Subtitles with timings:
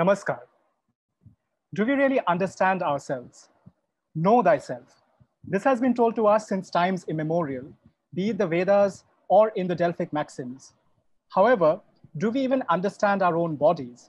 [0.00, 0.40] Namaskar.
[1.74, 3.50] Do we really understand ourselves?
[4.14, 5.02] Know thyself.
[5.44, 7.66] This has been told to us since times immemorial,
[8.14, 10.72] be it the Vedas or in the Delphic maxims.
[11.28, 11.80] However,
[12.16, 14.08] do we even understand our own bodies?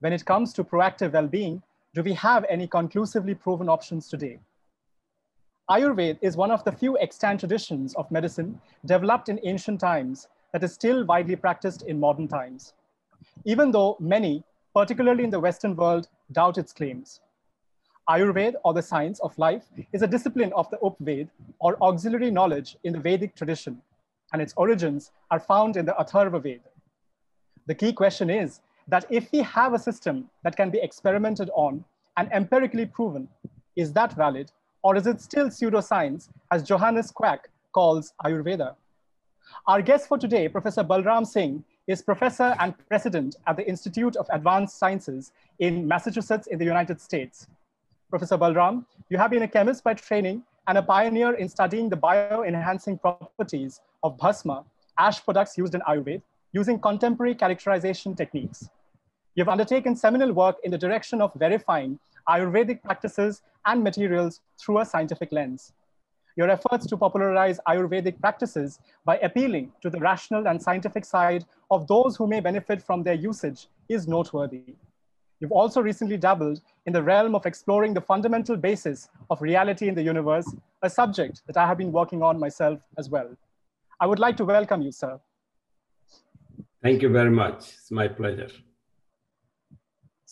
[0.00, 1.62] When it comes to proactive well being,
[1.94, 4.40] do we have any conclusively proven options today?
[5.70, 10.64] Ayurveda is one of the few extant traditions of medicine developed in ancient times that
[10.64, 12.72] is still widely practiced in modern times,
[13.44, 14.42] even though many,
[14.74, 17.20] particularly in the Western world, doubt its claims.
[18.08, 21.28] Ayurveda, or the science of life, is a discipline of the Upved,
[21.60, 23.80] or auxiliary knowledge in the Vedic tradition,
[24.32, 26.68] and its origins are found in the Atharva Veda.
[27.66, 31.84] The key question is that if we have a system that can be experimented on
[32.16, 33.28] and empirically proven,
[33.76, 34.50] is that valid,
[34.82, 38.74] or is it still pseudoscience, as Johannes Quack calls Ayurveda?
[39.66, 44.26] Our guest for today, Professor Balram Singh, is professor and president at the Institute of
[44.32, 47.48] Advanced Sciences in Massachusetts in the United States.
[48.08, 51.96] Professor Balram, you have been a chemist by training and a pioneer in studying the
[51.96, 54.64] bio-enhancing properties of bhasma,
[54.96, 58.68] ash products used in Ayurveda, using contemporary characterization techniques.
[59.34, 64.84] You've undertaken seminal work in the direction of verifying Ayurvedic practices and materials through a
[64.84, 65.72] scientific lens.
[66.36, 71.86] Your efforts to popularize Ayurvedic practices by appealing to the rational and scientific side of
[71.86, 74.74] those who may benefit from their usage is noteworthy.
[75.40, 79.94] You've also recently dabbled in the realm of exploring the fundamental basis of reality in
[79.94, 80.46] the universe,
[80.82, 83.36] a subject that I have been working on myself as well.
[84.00, 85.20] I would like to welcome you, sir.
[86.82, 87.72] Thank you very much.
[87.78, 88.48] It's my pleasure.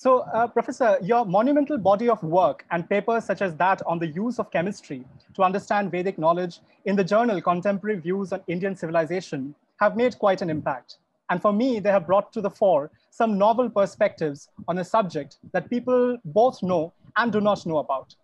[0.03, 4.07] So, uh, Professor, your monumental body of work and papers such as that on the
[4.07, 9.55] use of chemistry to understand Vedic knowledge in the journal Contemporary Views on Indian Civilization
[9.79, 10.97] have made quite an impact.
[11.29, 15.37] And for me, they have brought to the fore some novel perspectives on a subject
[15.53, 18.15] that people both know and do not know about.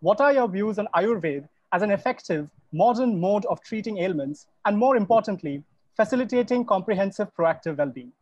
[0.00, 4.78] What are your views on Ayurveda as an effective modern mode of treating ailments, and
[4.78, 5.62] more importantly,
[5.94, 8.12] facilitating comprehensive proactive well-being?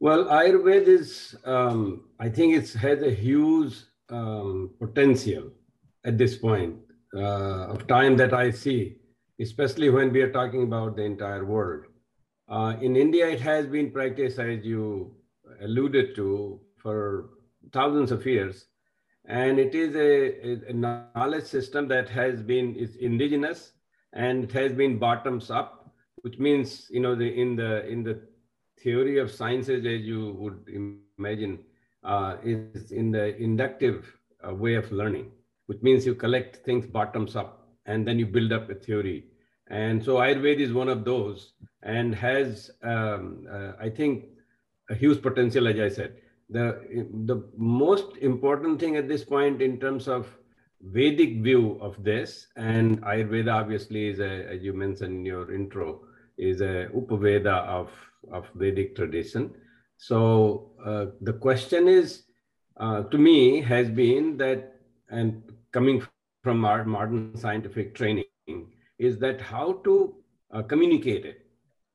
[0.00, 3.74] Well, Ayurveda is, um, I think it's had a huge
[4.10, 5.50] um, potential
[6.04, 6.76] at this point
[7.16, 8.96] uh, of time that I see
[9.40, 11.84] especially when we are talking about the entire world.
[12.48, 15.14] Uh, in India, it has been practiced, as you
[15.62, 17.30] alluded to, for
[17.72, 18.66] thousands of years.
[19.24, 23.72] And it is a, a knowledge system that has been is indigenous
[24.12, 28.20] and it has been bottoms up, which means, you know, the, in, the, in the
[28.78, 30.68] theory of sciences, as you would
[31.18, 31.58] imagine,
[32.04, 35.30] uh, is in the inductive uh, way of learning,
[35.66, 39.24] which means you collect things bottoms up and then you build up a theory.
[39.68, 41.52] And so Ayurveda is one of those
[41.82, 44.26] and has, um, uh, I think,
[44.90, 46.16] a huge potential, as I said.
[46.50, 50.28] The, the most important thing at this point in terms of
[50.82, 56.02] Vedic view of this, and Ayurveda obviously is, a, as you mentioned in your intro,
[56.36, 57.90] is a Upaveda of,
[58.32, 59.54] of Vedic tradition.
[59.96, 62.24] So uh, the question is,
[62.76, 64.76] uh, to me, has been that,
[65.08, 65.42] and
[65.72, 66.02] coming
[66.42, 68.24] from our modern scientific training
[68.98, 70.14] is that how to
[70.52, 71.46] uh, communicate it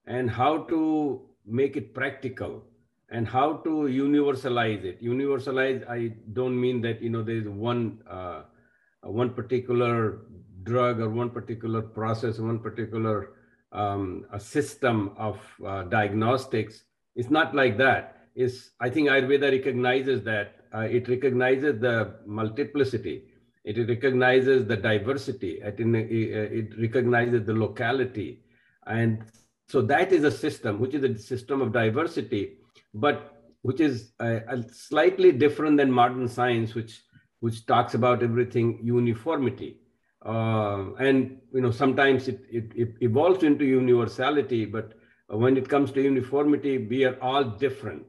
[0.05, 2.63] and how to make it practical
[3.09, 8.41] and how to universalize it universalize i don't mean that you know there's one uh,
[9.03, 10.21] one particular
[10.63, 13.33] drug or one particular process one particular
[13.71, 16.83] um, a system of uh, diagnostics
[17.15, 23.29] it's not like that is i think ayurveda recognizes that uh, it recognizes the multiplicity
[23.63, 25.61] it recognizes the diversity.
[25.61, 28.41] It, it recognizes the locality.
[28.87, 29.25] And
[29.67, 32.57] so that is a system, which is a system of diversity,
[32.93, 37.03] but which is a slightly different than modern science, which,
[37.41, 39.81] which talks about everything uniformity.
[40.25, 44.91] Uh, and you know sometimes it, it, it, evolves into universality but
[45.27, 48.05] when it comes to uniformity we are all different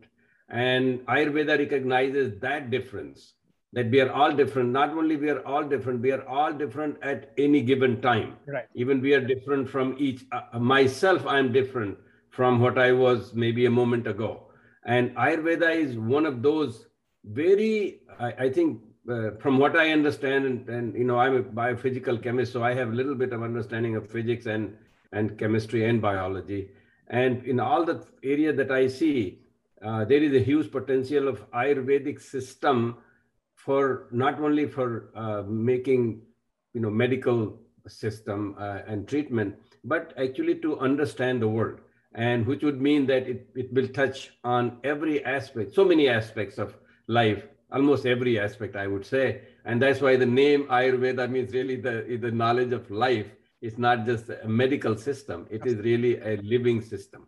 [0.48, 3.34] and ayurveda recognizes that difference
[3.72, 4.70] that we are all different.
[4.70, 8.36] Not only we are all different, we are all different at any given time.
[8.46, 8.66] Right.
[8.74, 10.24] Even we are different from each.
[10.32, 11.98] Uh, myself, I am different
[12.30, 14.48] from what I was maybe a moment ago.
[14.84, 16.86] And Ayurveda is one of those
[17.24, 18.80] very, I, I think,
[19.10, 22.74] uh, from what I understand, and, and, you know, I'm a biophysical chemist, so I
[22.74, 24.76] have a little bit of understanding of physics and
[25.12, 26.70] and chemistry and biology.
[27.08, 29.40] And in all the area that I see,
[29.82, 32.98] uh, there is a huge potential of Ayurvedic system
[33.56, 36.22] for not only for uh, making
[36.74, 37.58] you know medical
[37.88, 41.80] system uh, and treatment but actually to understand the world
[42.14, 46.58] and which would mean that it, it will touch on every aspect, so many aspects
[46.58, 46.76] of
[47.06, 49.42] life, almost every aspect, I would say.
[49.64, 53.26] And that's why the name Ayurveda means really the, the knowledge of life.
[53.60, 57.26] It's not just a medical system, it is really a living system.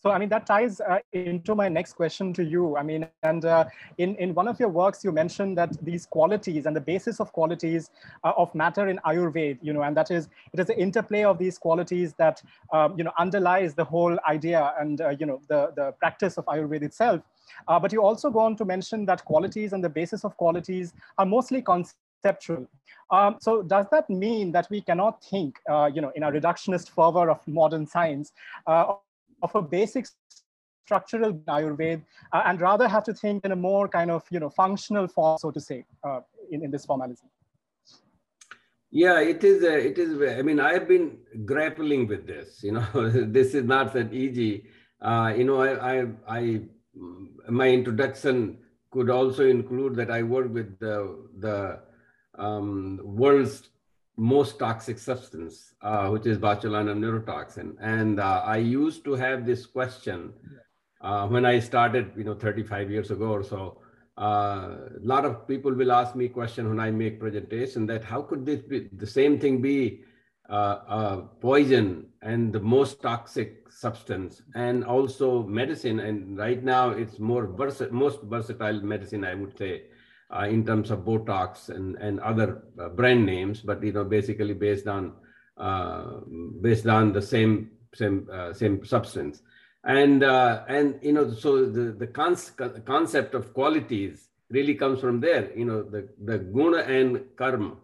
[0.00, 2.76] So, I mean, that ties uh, into my next question to you.
[2.76, 3.64] I mean, and uh,
[3.98, 7.32] in, in one of your works, you mentioned that these qualities and the basis of
[7.32, 7.90] qualities
[8.22, 11.36] uh, of matter in Ayurveda, you know, and that is, it is the interplay of
[11.36, 12.40] these qualities that,
[12.72, 16.44] um, you know, underlies the whole idea and, uh, you know, the, the practice of
[16.44, 17.20] Ayurveda itself.
[17.66, 20.92] Uh, but you also go on to mention that qualities and the basis of qualities
[21.18, 22.66] are mostly conceptual.
[23.10, 26.90] Um, so does that mean that we cannot think, uh, you know, in a reductionist
[26.90, 28.32] fervor of modern science,
[28.66, 28.94] uh,
[29.42, 30.06] of a basic
[30.84, 32.02] structural Ayurveda
[32.32, 35.38] uh, and rather have to think in a more kind of, you know, functional form,
[35.38, 37.28] so to say, uh, in, in this formalism?
[38.90, 39.62] Yeah, it is.
[39.62, 40.10] Uh, it is.
[40.38, 42.62] I mean, I have been grappling with this.
[42.62, 42.86] You know,
[43.38, 44.64] this is not that easy.
[45.00, 46.60] Uh, you know, I, I, I,
[47.48, 48.58] my introduction
[48.90, 51.80] could also include that I work with the the
[52.38, 53.68] um, world's
[54.16, 57.76] most toxic substance, uh, which is botulinum neurotoxin.
[57.80, 60.32] And uh, I used to have this question
[61.00, 63.80] uh, when I started, you know, 35 years ago or so.
[64.16, 68.22] Uh, a lot of people will ask me question when I make presentation that how
[68.22, 70.00] could this be the same thing be
[70.48, 76.00] uh, poison and the most toxic substance and also medicine.
[76.00, 79.84] And right now it's more vers- most versatile medicine, I would say
[80.34, 84.54] uh, in terms of Botox and, and other uh, brand names, but you know basically
[84.54, 85.12] based on
[85.56, 86.20] uh,
[86.60, 89.42] based on the same same uh, same substance,
[89.84, 92.52] and uh, and you know so the the cons-
[92.84, 95.50] concept of qualities really comes from there.
[95.56, 97.76] You know the the guna and karma,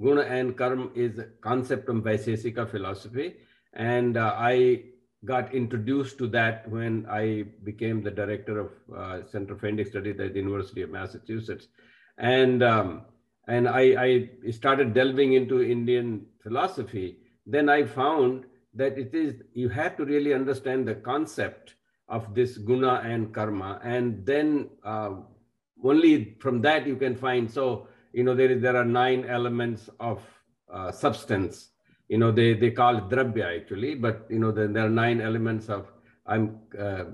[0.00, 3.36] guna and karma is a concept of Vaisesika philosophy,
[3.72, 4.84] and uh, I
[5.24, 10.20] got introduced to that when I became the director of uh, Center for Indic Studies
[10.20, 11.66] at the University of Massachusetts.
[12.18, 13.02] And, um,
[13.48, 17.18] and I, I started delving into Indian philosophy.
[17.44, 18.44] Then I found
[18.74, 21.74] that it is, you have to really understand the concept
[22.08, 23.80] of this guna and karma.
[23.82, 25.10] And then uh,
[25.82, 30.18] only from that you can find, so, you know, there, there are nine elements of
[30.76, 31.70] uh, substance
[32.08, 35.20] you know, they, they call it drabya actually, but you know, there, there are nine
[35.20, 35.86] elements of,
[36.26, 37.04] I'm, uh,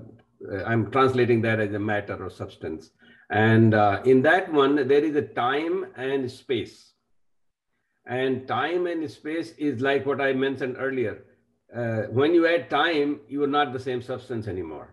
[0.65, 2.91] I'm translating that as a matter or substance.
[3.29, 6.93] And uh, in that one, there is a time and space.
[8.05, 11.23] And time and space is like what I mentioned earlier.
[11.75, 14.92] Uh, when you add time, you are not the same substance anymore.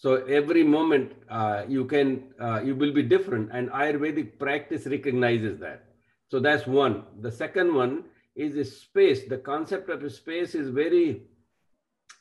[0.00, 5.60] So every moment uh, you can, uh, you will be different and Ayurvedic practice recognizes
[5.60, 5.84] that.
[6.30, 7.04] So that's one.
[7.20, 8.04] The second one
[8.34, 9.28] is a space.
[9.28, 11.24] The concept of space is very,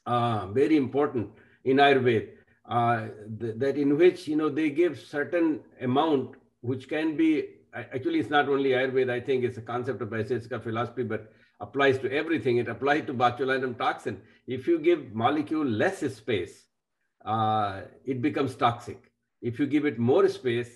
[0.06, 1.30] uh, very important
[1.64, 2.28] in Ayurveda.
[2.66, 3.08] Uh,
[3.40, 5.48] th that in which you know they give certain
[5.90, 6.36] amount
[6.70, 7.30] which can be
[7.74, 9.12] actually it's not only Ayurveda.
[9.20, 11.32] I think it's a concept of Vaisesika philosophy, but
[11.68, 12.58] applies to everything.
[12.58, 14.22] It applies to botulinum toxin.
[14.48, 16.69] If you give molecule less space,
[17.26, 19.12] uh, it becomes toxic.
[19.42, 20.70] If you give it more space,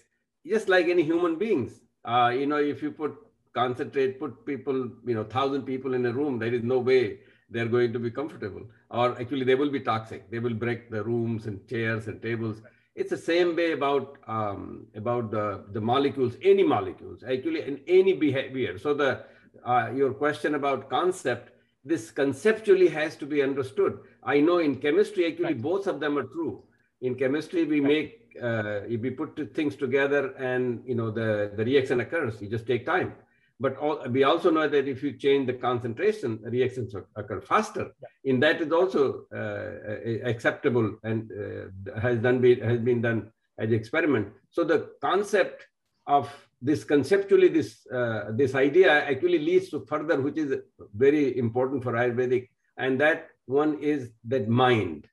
[0.46, 3.16] just like any human beings, uh, you know, if you put
[3.54, 7.20] concentrate, put people, you know, thousand people in a room, there is no way
[7.50, 8.64] they're going to be comfortable.
[8.90, 10.30] Or actually, they will be toxic.
[10.30, 12.62] They will break the rooms and chairs and tables.
[12.96, 18.14] It's the same way about um, about the, the molecules, any molecules, actually, in any
[18.14, 18.78] behavior.
[18.78, 19.24] So the
[19.66, 21.52] uh, your question about concept,
[21.84, 24.00] this conceptually has to be understood.
[24.24, 25.62] I know in chemistry, actually, right.
[25.62, 26.64] both of them are true.
[27.02, 27.88] In chemistry, we right.
[27.88, 32.42] make uh, we put things together, and you know the the reaction occurs.
[32.42, 33.14] You just take time.
[33.60, 37.92] But all, we also know that if you change the concentration, reactions occur faster.
[38.02, 38.32] Yeah.
[38.32, 43.72] In that is also uh, acceptable and uh, has done be, has been done as
[43.72, 44.30] experiment.
[44.50, 45.68] So the concept
[46.08, 46.30] of
[46.64, 50.56] this conceptually this uh, this idea actually leads to further, which is
[50.96, 55.08] very important for Ayurvedic, and that one is that mind.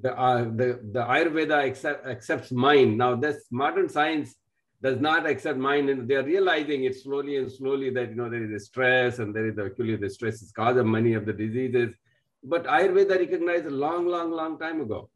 [0.00, 2.98] The, uh, the, the Ayurveda accept, accepts mind.
[2.98, 4.34] Now, this modern science
[4.82, 8.44] does not accept mind and they're realizing it slowly and slowly that you know there
[8.44, 11.32] is a stress and there is actually the stress is cause of many of the
[11.32, 11.94] diseases
[12.42, 15.08] but ayurveda recognized a long long long time ago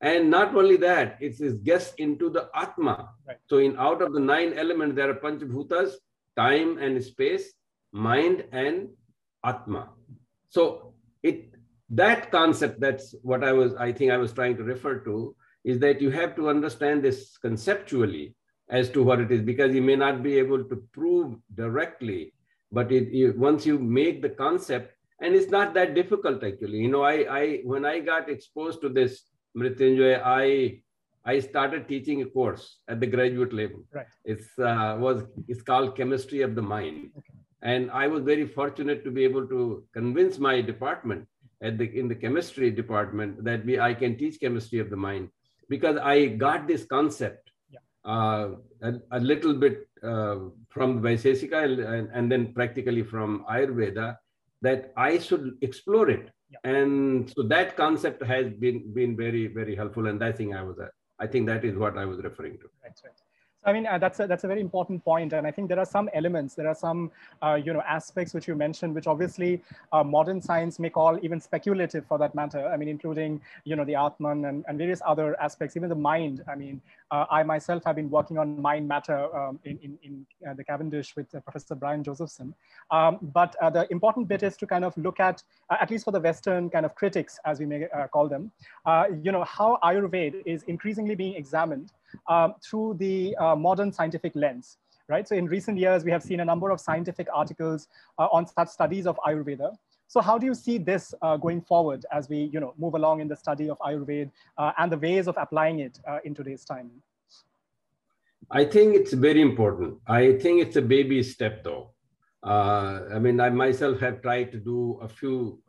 [0.00, 3.38] and not only that it's this gets into the atma right.
[3.48, 5.92] so in out of the nine elements there are panchabhutas
[6.36, 7.52] time and space
[7.92, 8.88] mind and
[9.44, 9.88] atma
[10.50, 11.54] so it
[11.88, 15.34] that concept that's what i was i think i was trying to refer to
[15.64, 18.34] is that you have to understand this conceptually
[18.68, 22.32] as to what it is because you may not be able to prove directly
[22.72, 26.78] but it, once you make the concept and it's not that difficult actually.
[26.78, 29.22] You know, I, I when I got exposed to this
[29.56, 30.80] Mrityunjay, I
[31.24, 33.80] I started teaching a course at the graduate level.
[33.92, 34.06] Right.
[34.24, 37.34] It's uh, was it's called Chemistry of the Mind, okay.
[37.62, 41.26] and I was very fortunate to be able to convince my department
[41.62, 45.30] at the in the chemistry department that we I can teach chemistry of the mind
[45.68, 47.78] because I got this concept yeah.
[48.04, 48.50] uh,
[48.82, 50.36] a, a, little bit uh,
[50.68, 54.16] from Vaisesika and, and then practically from Ayurveda
[54.62, 56.30] that I should explore it.
[56.50, 56.70] Yeah.
[56.70, 60.78] And so that concept has been been very very helpful, and I think I was
[61.18, 62.70] I think that is what I was referring to.
[62.82, 63.25] That's right.
[63.66, 65.84] I mean, uh, that's a, that's a very important point, and I think there are
[65.84, 67.10] some elements, there are some
[67.42, 69.60] uh, you know aspects which you mentioned, which obviously
[69.92, 72.64] uh, modern science may call even speculative for that matter.
[72.68, 76.44] I mean, including you know the Atman and, and various other aspects, even the mind.
[76.48, 76.80] I mean,
[77.10, 80.62] uh, I myself have been working on mind matter um, in in, in uh, the
[80.62, 82.54] Cavendish with uh, Professor Brian Josephson.
[82.92, 86.20] Um, but the important bit is to kind of look at, at least for the
[86.20, 88.52] Western kind of critics, as we may call them,
[89.22, 91.90] you know how Ayurveda is increasingly being examined
[92.28, 95.26] um, through the uh, modern scientific lens, right?
[95.26, 98.68] So in recent years, we have seen a number of scientific articles uh, on such
[98.68, 99.76] studies of Ayurveda.
[100.08, 103.20] So how do you see this uh, going forward as we you know, move along
[103.20, 106.64] in the study of Ayurveda uh, and the ways of applying it uh, in today's
[106.64, 106.90] time?
[108.50, 109.98] I think it's very important.
[110.06, 111.92] I think it's a baby step though.
[112.44, 115.60] I mean, I myself have tried to do a few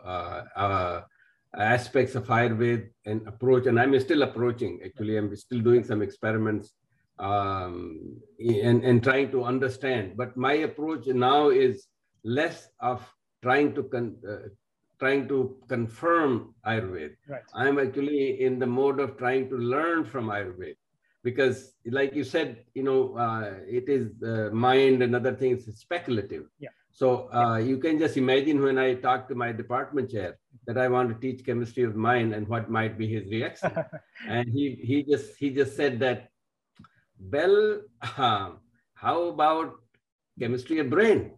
[1.58, 4.80] aspects of Ayurveda and approach, and I'm still approaching.
[4.86, 6.74] Actually, I'm still doing some experiments
[7.20, 10.18] um, and, and trying to understand.
[10.18, 11.88] But my approach now is
[12.24, 13.02] less of
[13.42, 14.50] trying to con- uh,
[15.00, 17.16] trying to confirm Ayurveda.
[17.28, 17.42] Right.
[17.54, 20.76] I'm actually in the mode of trying to learn from Ayurveda
[21.24, 26.46] because, like you said, you know, uh, it is the mind and other things speculative.
[26.60, 26.70] Yeah.
[26.98, 30.88] So uh, you can just imagine when I talk to my department chair that I
[30.88, 33.72] want to teach chemistry of mind and what might be his reaction.
[34.28, 36.32] and he he just he just said that,
[37.20, 38.50] well, uh,
[38.96, 39.76] how about
[40.40, 41.38] chemistry of brain?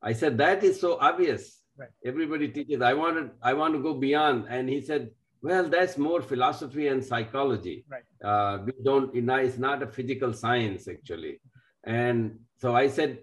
[0.00, 1.60] I said that is so obvious.
[1.76, 1.90] Right.
[2.02, 2.80] Everybody teaches.
[2.80, 4.46] I wanted I want to go beyond.
[4.48, 5.10] And he said,
[5.42, 7.84] well, that's more philosophy and psychology.
[7.86, 8.08] Right.
[8.24, 9.14] Uh, we don't.
[9.14, 11.42] It's not a physical science actually.
[11.86, 13.18] And so I said,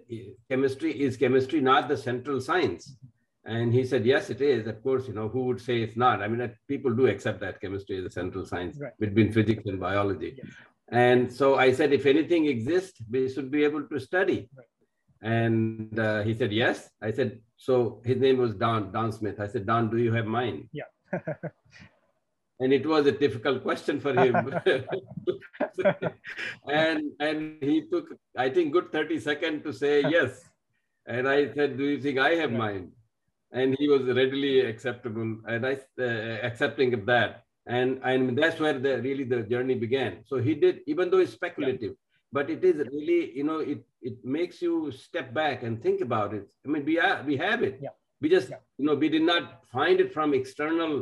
[0.48, 2.96] chemistry is chemistry not the central science?
[3.44, 4.66] And he said, yes, it is.
[4.66, 6.22] Of course, you know, who would say it's not?
[6.22, 8.98] I mean, people do accept that chemistry is the central science right.
[8.98, 10.34] between physics and biology.
[10.38, 10.52] Yes.
[10.88, 14.48] And so I said, if anything exists, we should be able to study.
[14.56, 14.66] Right.
[15.20, 16.90] And uh, he said, yes.
[17.02, 19.40] I said, so his name was Don, Don Smith.
[19.40, 20.68] I said, Don, do you have mine?
[20.72, 20.84] Yeah.
[22.64, 24.34] and it was a difficult question for him.
[26.82, 28.06] And and he took
[28.44, 30.42] i think good 30 seconds to say yes.
[31.06, 32.92] And i said do you think i have mind
[33.52, 37.42] and he was readily acceptable and i uh, accepting of that.
[37.66, 40.12] And and that's where the really the journey began.
[40.30, 42.36] So he did even though it's speculative yeah.
[42.36, 44.74] but it is really you know it it makes you
[45.06, 46.46] step back and think about it.
[46.64, 47.76] I mean we are we have it.
[47.86, 47.94] Yeah.
[48.22, 48.62] we just yeah.
[48.78, 49.44] you know we did not
[49.76, 50.92] find it from external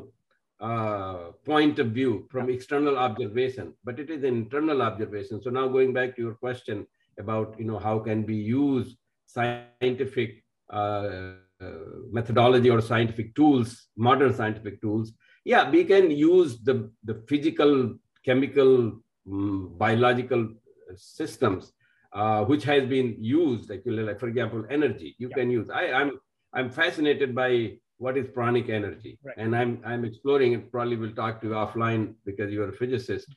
[0.62, 5.42] uh, point of view from external observation, but it is an internal observation.
[5.42, 6.86] So now going back to your question
[7.18, 11.34] about, you know, how can we use scientific uh,
[12.10, 15.12] methodology or scientific tools, modern scientific tools.
[15.44, 20.48] Yeah, we can use the, the physical, chemical, um, biological
[20.96, 21.72] systems,
[22.12, 25.14] uh, which has been used actually, like for example, energy.
[25.18, 25.36] You yeah.
[25.36, 25.70] can use.
[25.70, 26.12] I, I'm
[26.54, 29.12] I'm fascinated by what is pranic energy?
[29.24, 29.36] Right.
[29.42, 33.28] and i'm i'm exploring it probably will talk to you offline because you're a physicist.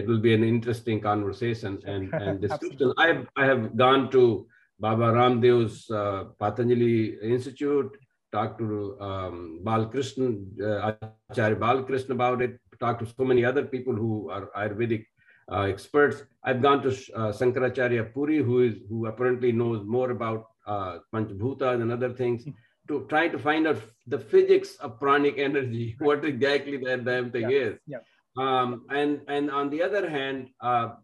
[0.00, 2.92] It will be an interesting conversation and, and discussion.
[3.04, 4.24] I have i have gone to
[4.84, 6.96] baba ramdev's uh, patanjali
[7.36, 7.92] institute
[8.36, 8.68] talked to
[9.08, 9.36] um,
[9.68, 10.28] balkrishna
[10.68, 10.78] uh,
[11.30, 12.54] acharya balkrishna about it
[12.84, 15.04] talked to so many other people who are ayurvedic
[15.52, 16.18] uh, experts.
[16.42, 21.82] I've gone to uh, shankaracharya puri who is who apparently knows more about uh, panchabhutas
[21.82, 22.44] and other things.
[22.44, 27.30] Hmm to try to find out the physics of pranic energy, what exactly that damn
[27.30, 27.58] thing yeah.
[27.58, 27.78] is.
[27.86, 27.98] Yeah.
[28.36, 30.94] Um, and, and on the other hand, uh,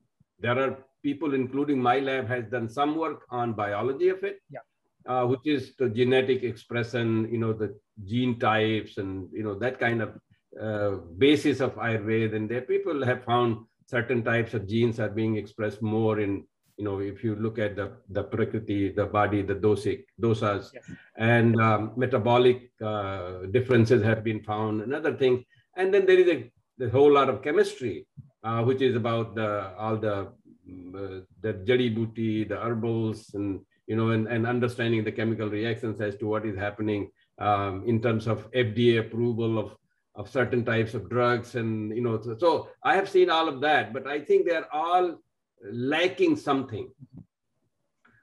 [0.40, 4.60] there are people, including my lab, has done some work on biology of it, yeah.
[5.06, 9.78] uh, which is the genetic expression, you know, the gene types and, you know, that
[9.78, 10.18] kind of
[10.60, 12.34] uh, basis of Ayurveda.
[12.34, 16.44] And there people have found certain types of genes are being expressed more in
[16.80, 20.84] you know, if you look at the, the prakriti, the body, the dosic, dosas, yes.
[21.18, 25.44] and um, metabolic uh, differences have been found and other things.
[25.76, 28.06] And then there is a the whole lot of chemistry,
[28.42, 30.32] uh, which is about the all the
[30.66, 35.50] mm, uh, the jadi booty, the herbals, and you know, and, and understanding the chemical
[35.50, 39.76] reactions as to what is happening um, in terms of FDA approval of,
[40.14, 41.56] of certain types of drugs.
[41.56, 44.72] And, you know, so, so I have seen all of that, but I think they're
[44.72, 45.18] all
[45.62, 46.88] lacking something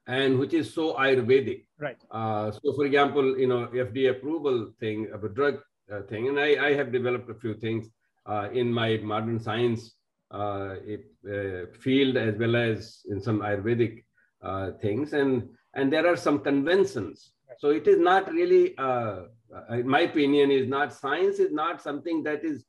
[0.07, 1.65] and which is so Ayurvedic.
[1.77, 2.01] Right.
[2.09, 5.59] Uh, so, for example, you know, FDA approval thing of a drug
[5.91, 7.89] uh, thing, and I, I have developed a few things
[8.25, 9.93] uh, in my modern science
[10.31, 14.03] uh, it, uh, field as well as in some Ayurvedic
[14.41, 17.33] uh, things, and and there are some conventions.
[17.59, 22.45] So it is not really, in my opinion, is not science is not something that
[22.45, 22.65] is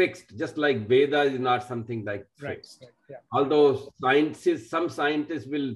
[0.00, 2.82] fixed, just like Veda is not something like fixed.
[2.82, 3.22] Right, right, yeah.
[3.36, 5.70] Although scientists, some scientists will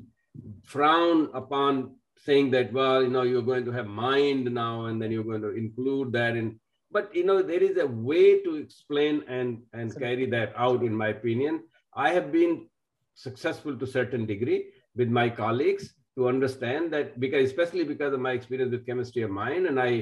[0.73, 5.11] frown upon saying that, well, you know, you're going to have mind now, and then
[5.11, 6.59] you're going to include that in.
[6.97, 10.83] But you know, there is a way to explain and and carry that out.
[10.91, 11.55] In my opinion,
[12.07, 12.55] I have been
[13.26, 14.61] successful to certain degree
[15.00, 19.31] with my colleagues to understand that because especially because of my experience with chemistry of
[19.45, 19.93] mind, and I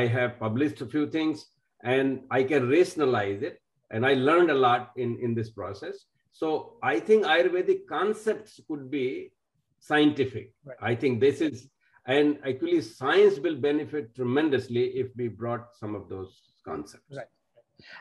[0.00, 1.46] I have published a few things
[1.82, 3.60] and I can rationalize it.
[3.90, 6.04] And I learned a lot in, in this process.
[6.32, 9.32] So I think Ayurvedic concepts could be
[9.80, 10.52] scientific.
[10.64, 10.76] Right.
[10.80, 11.68] I think this is,
[12.06, 17.16] and actually science will benefit tremendously if we brought some of those concepts.
[17.16, 17.26] Right.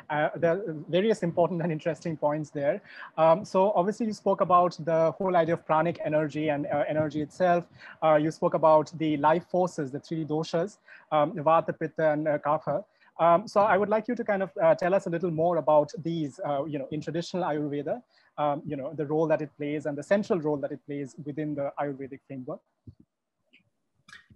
[0.10, 2.81] Uh, there are various important and interesting points there.
[3.17, 7.22] Um, so obviously you spoke about the whole idea of pranic energy and uh, energy
[7.22, 7.65] itself.
[8.03, 10.77] Uh, you spoke about the life forces, the three doshas,
[11.12, 12.84] um, Vata, Pitta, and uh, Kapha.
[13.19, 15.57] Um, so I would like you to kind of uh, tell us a little more
[15.57, 18.01] about these, uh, you know, in traditional Ayurveda,
[18.38, 21.15] um, you know, the role that it plays and the central role that it plays
[21.25, 22.59] within the Ayurvedic framework.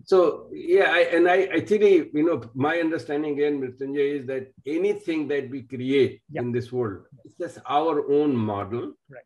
[0.04, 4.52] So yeah, I, and I, I think you know my understanding again, Mrityunjay, is that
[4.66, 6.42] anything that we create yeah.
[6.42, 9.24] in this world it's just our own model right.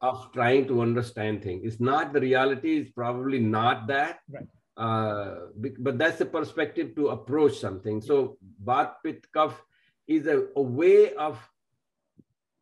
[0.00, 1.62] of trying to understand things.
[1.64, 2.78] It's not the reality.
[2.78, 4.20] It's probably not that.
[4.30, 4.46] Right.
[4.78, 8.00] Uh, but that's the perspective to approach something.
[8.00, 9.26] So Vat Pit
[10.06, 11.36] is a, a way of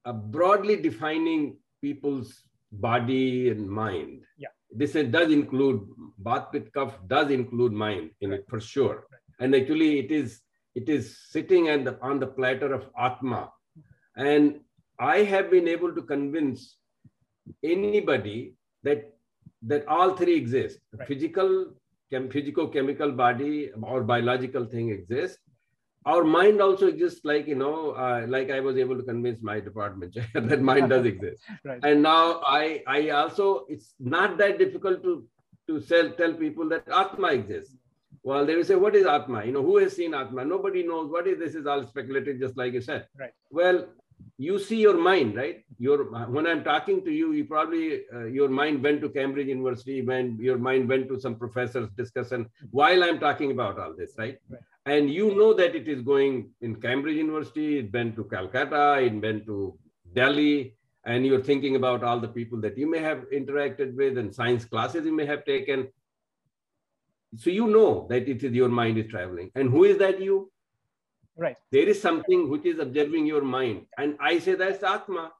[0.06, 2.42] uh, broadly defining people's
[2.72, 4.24] body and mind.
[4.38, 4.48] Yeah.
[4.70, 5.86] This does include
[6.18, 6.72] Vat Pit
[7.06, 8.40] does include mind in right.
[8.40, 9.06] it for sure.
[9.12, 9.20] Right.
[9.40, 10.40] And actually it is
[10.74, 13.50] it is sitting the, on the platter of Atma.
[14.16, 14.60] And
[14.98, 16.76] I have been able to convince
[17.62, 19.12] anybody that
[19.62, 20.78] that all three exist.
[20.92, 21.08] Right.
[21.08, 21.74] Physical,
[22.10, 25.38] chem- physico-chemical body or biological thing exists.
[26.04, 29.58] Our mind also exists like you know uh, like i was able to convince my
[29.58, 31.42] department that mind does exist.
[31.64, 31.80] Right.
[31.82, 35.26] and now i i also it's not that difficult to
[35.68, 37.74] to sell, tell people that atma exists.
[38.22, 39.44] Well they will say what is atma?
[39.44, 40.44] You know who has seen atma?
[40.44, 43.08] Nobody knows what is this is all speculative just like you said.
[43.18, 43.32] Right.
[43.50, 43.88] Well
[44.38, 45.64] you see your mind, right?
[45.78, 50.02] Your when I'm talking to you, you probably uh, your mind went to Cambridge University,
[50.02, 54.38] when your mind went to some professor's discussion while I'm talking about all this, right?
[54.50, 54.60] right?
[54.84, 59.20] And you know that it is going in Cambridge University, it went to Calcutta, it
[59.20, 59.78] went to
[60.12, 64.34] Delhi, and you're thinking about all the people that you may have interacted with and
[64.34, 65.88] science classes you may have taken.
[67.36, 69.50] So you know that it is your mind is traveling.
[69.54, 70.50] And who is that you?
[71.36, 71.56] Right.
[71.70, 73.86] There is something which is observing your mind.
[73.98, 75.32] And I say that's Atma.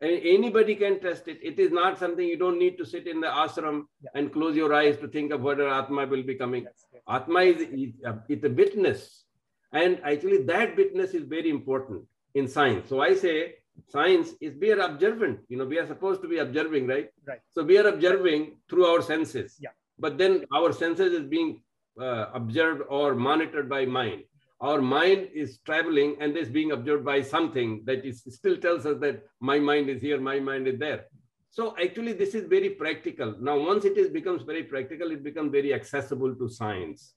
[0.00, 1.38] And anybody can test it.
[1.42, 4.10] It is not something you don't need to sit in the ashram yeah.
[4.14, 6.64] and close your eyes to think of whether Atma will be coming.
[6.64, 7.02] Yes, yes.
[7.08, 7.90] Atma is, is
[8.28, 9.24] it's a witness.
[9.72, 12.02] And actually that witness is very important
[12.34, 12.88] in science.
[12.88, 13.54] So I say
[13.88, 15.40] science is we are observant.
[15.48, 17.08] You know, we are supposed to be observing, right?
[17.24, 17.40] Right.
[17.50, 19.56] So we are observing through our senses.
[19.60, 19.70] Yeah.
[19.98, 21.62] But then our senses is being
[22.00, 24.24] uh, observed or monitored by mind
[24.62, 28.98] our mind is traveling and is being observed by something that is still tells us
[29.00, 31.04] that my mind is here, my mind is there.
[31.50, 33.34] So actually, this is very practical.
[33.40, 37.14] Now, once it is becomes very practical, it becomes very accessible to science.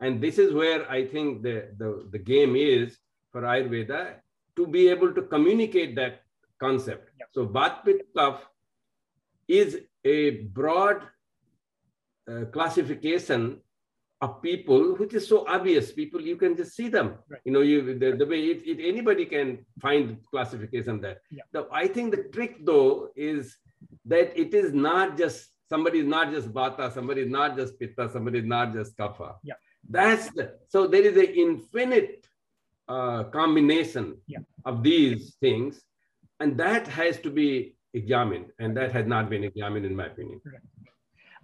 [0.00, 2.98] And this is where I think the, the, the game is
[3.32, 4.16] for Ayurveda
[4.56, 6.22] to be able to communicate that
[6.60, 7.10] concept.
[7.18, 7.26] Yeah.
[7.32, 7.46] So
[7.84, 8.40] Pit Kaph
[9.46, 11.02] is a broad
[12.30, 13.60] uh, classification
[14.20, 15.92] of people, which is so obvious.
[15.92, 17.14] People, you can just see them.
[17.28, 17.40] Right.
[17.44, 21.20] You know, you the, the way it, it, anybody can find classification there.
[21.30, 21.42] Yeah.
[21.52, 23.56] The, I think the trick though is
[24.06, 28.08] that it is not just somebody is not just Vata, somebody is not just Pitta,
[28.12, 29.34] somebody is not just Kapha.
[29.44, 29.54] Yeah.
[29.88, 32.26] That's the, so there is an infinite
[32.88, 34.38] uh, combination yeah.
[34.64, 35.80] of these things,
[36.40, 40.40] and that has to be examined, and that has not been examined in my opinion.
[40.44, 40.60] Right.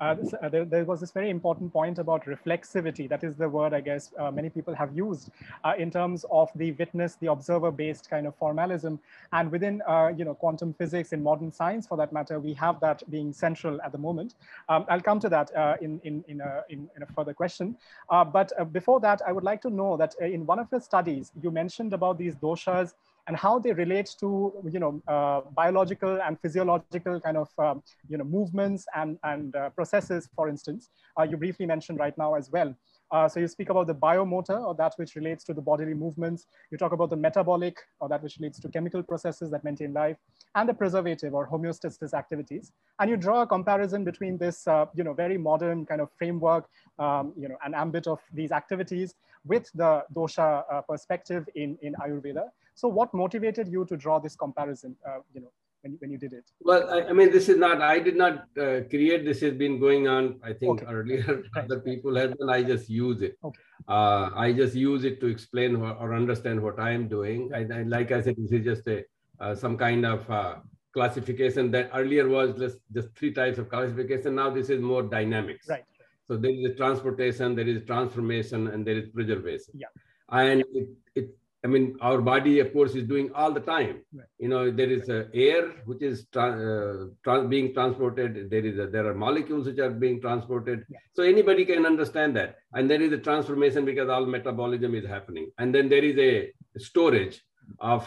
[0.01, 3.09] Uh, uh, there, there, was this very important point about reflexivity.
[3.09, 5.31] That is the word I guess uh, many people have used
[5.65, 8.99] uh, in terms of the witness, the observer-based kind of formalism.
[9.33, 12.81] And within uh, you know quantum physics in modern science, for that matter, we have
[12.81, 14.35] that being central at the moment.
[14.69, 17.77] Um, I'll come to that in in in a, in, in a further question.
[18.11, 21.51] but before that, I would like to know that in one of your studies, you
[21.51, 22.95] mentioned about these doshas
[23.27, 28.19] and how they relate to you know uh, biological and physiological kind of um, you
[28.19, 32.51] know movements and and uh, processes for instance uh, you briefly mentioned right now as
[32.51, 32.75] well.
[33.11, 36.47] Uh, so you speak about the biomotor or that which relates to the bodily movements.
[36.71, 40.17] You talk about the metabolic or that which leads to chemical processes that maintain life
[40.55, 42.73] and the preservative or homeostasis activities.
[42.99, 46.69] And you draw a comparison between this uh, you know very modern kind of framework
[46.99, 51.95] um, you know an ambit of these activities with the dosha uh, perspective in in
[51.95, 56.19] ayurveda so what motivated you to draw this comparison, uh, you know, when, when you
[56.19, 56.51] did it?
[56.61, 59.79] Well, I, I, mean, this is not, I did not uh, create, this has been
[59.79, 60.93] going on, I think okay.
[60.93, 63.39] earlier, other people have done, I just use it.
[63.45, 63.61] Okay.
[63.87, 67.51] Uh, I just use it to explain or, or understand what I am doing.
[67.55, 69.05] I, I, like I said, this is just a,
[69.41, 70.57] uh, some kind of uh,
[70.93, 74.35] classification that earlier was just, just three types of classification.
[74.35, 75.69] Now this is more dynamics.
[75.69, 75.85] Right.
[76.27, 79.75] So there is transportation, there is transformation, and there is preservation.
[79.77, 79.89] Yeah.
[80.31, 84.03] And it, it I mean, our body, of course, is doing all the time.
[84.13, 84.27] Right.
[84.39, 88.51] You know, there is uh, air which is tra- uh, being transported.
[88.51, 90.85] There is a, there are molecules which are being transported.
[90.91, 90.99] Yeah.
[91.15, 92.57] So anybody can understand that.
[92.75, 95.51] And there is a transformation because all metabolism is happening.
[95.57, 97.43] And then there is a storage
[97.81, 98.07] of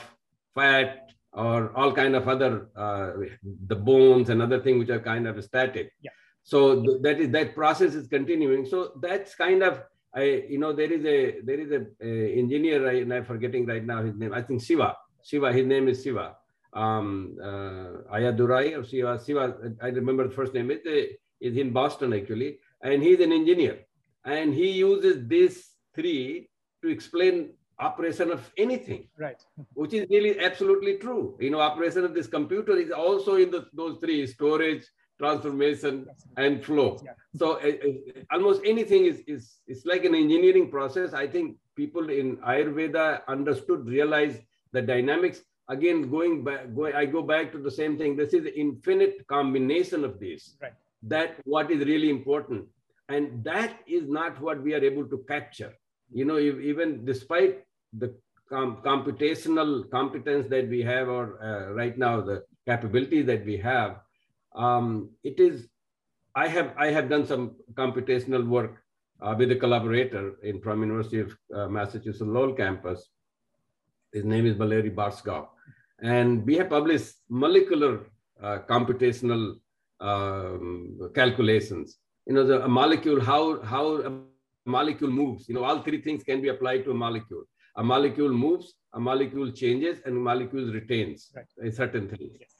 [0.53, 3.11] fat or all kind of other uh,
[3.67, 5.91] the bones and other things which are kind of static.
[6.01, 6.11] Yeah.
[6.43, 8.67] So th- that is that process is continuing.
[8.67, 9.81] So that's kind of
[10.17, 13.67] I, you know, there is a there is a, a engineer, right, and I'm forgetting
[13.67, 14.33] right now his name.
[14.33, 14.95] I think Shiva.
[15.23, 15.53] Shiva.
[15.53, 16.35] His name is Shiva.
[16.73, 19.21] Um, uh, Ayyadurai or Shiva.
[19.23, 19.75] Shiva.
[19.81, 20.71] I remember the first name.
[20.71, 23.75] It is in Boston actually, and he's an engineer,
[24.25, 25.57] and he uses these
[25.93, 26.49] three
[26.81, 29.07] to explain operation of anything.
[29.19, 29.41] Right.
[29.73, 31.37] Which is really absolutely true.
[31.39, 34.83] You know, operation of this computer is also in the, those three: storage,
[35.19, 36.99] transformation and flow.
[37.03, 37.11] Yeah.
[37.35, 37.71] so uh,
[38.31, 41.13] almost anything is, is it's like an engineering process.
[41.13, 45.41] I think people in ayurveda understood realized the dynamics.
[45.69, 48.15] Again going back going, i go back to the same thing.
[48.15, 50.73] This is infinite combination of these right.
[51.03, 52.65] that what is really important.
[53.09, 55.73] And that is not what we are able to capture.
[56.13, 58.13] You know even despite the
[58.49, 63.99] com- computational competence that we have or uh, right now the capability that we have
[64.57, 65.67] um, it is,
[66.35, 68.73] I have, I have done some computational work
[69.21, 73.09] uh, with a collaborator in from University of uh, Massachusetts Lowell campus.
[74.13, 75.47] His name is Valeri Barsegov.
[76.01, 78.05] And we have published molecular
[78.41, 79.55] uh, computational
[79.99, 81.97] um, calculations.
[82.25, 84.11] You know, the, a molecule, how, how a
[84.65, 85.47] molecule moves.
[85.47, 87.43] You know, all three things can be applied to a molecule.
[87.77, 91.45] A molecule moves, a molecule changes, and a molecule retains right.
[91.67, 92.31] a certain thing.
[92.39, 92.53] Yes.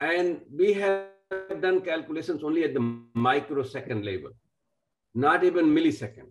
[0.00, 4.30] And we have have done calculations only at the microsecond level,
[5.14, 6.30] not even millisecond,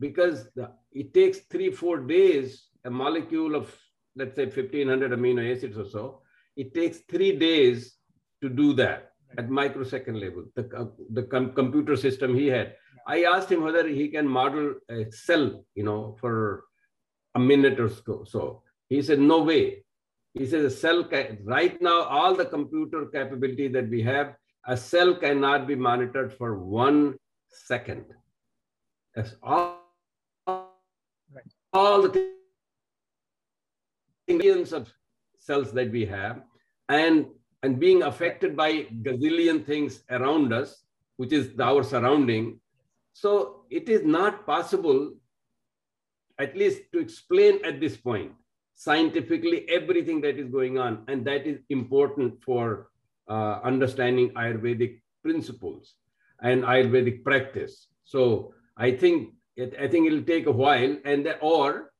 [0.00, 3.74] because the, it takes three, four days, a molecule of,
[4.16, 6.22] let's say, 1500 amino acids or so,
[6.56, 7.96] it takes three days
[8.42, 12.74] to do that at microsecond level, the, uh, the com computer system he had.
[13.06, 16.64] I asked him whether he can model a cell, you know, for
[17.34, 18.24] a minute or so.
[18.26, 18.62] so.
[18.88, 19.83] He said, no way.
[20.34, 24.34] He says a cell can, right now, all the computer capability that we have,
[24.66, 27.16] a cell cannot be monitored for one
[27.48, 28.04] second.
[29.14, 29.78] That's all,
[30.48, 31.52] right.
[31.72, 32.32] all the
[34.26, 34.92] millions of
[35.38, 36.42] cells that we have
[36.88, 37.26] and,
[37.62, 40.82] and being affected by gazillion things around us,
[41.16, 42.58] which is our surrounding.
[43.12, 45.12] So it is not possible,
[46.40, 48.32] at least to explain at this point
[48.74, 51.04] scientifically everything that is going on.
[51.08, 52.88] And that is important for
[53.28, 55.94] uh, understanding Ayurvedic principles
[56.42, 57.88] and Ayurvedic practice.
[58.04, 61.92] So I think it, I think it'll take a while, and the, or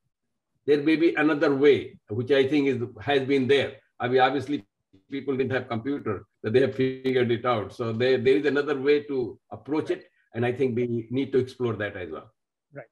[0.67, 3.77] there may be another way, which I think is has been there.
[4.01, 4.67] I mean, obviously,
[5.11, 7.73] people didn't have computer that they have figured it out.
[7.73, 11.39] So there, there is another way to approach it, and I think we need to
[11.39, 12.31] explore that as well.
[12.73, 12.87] Right.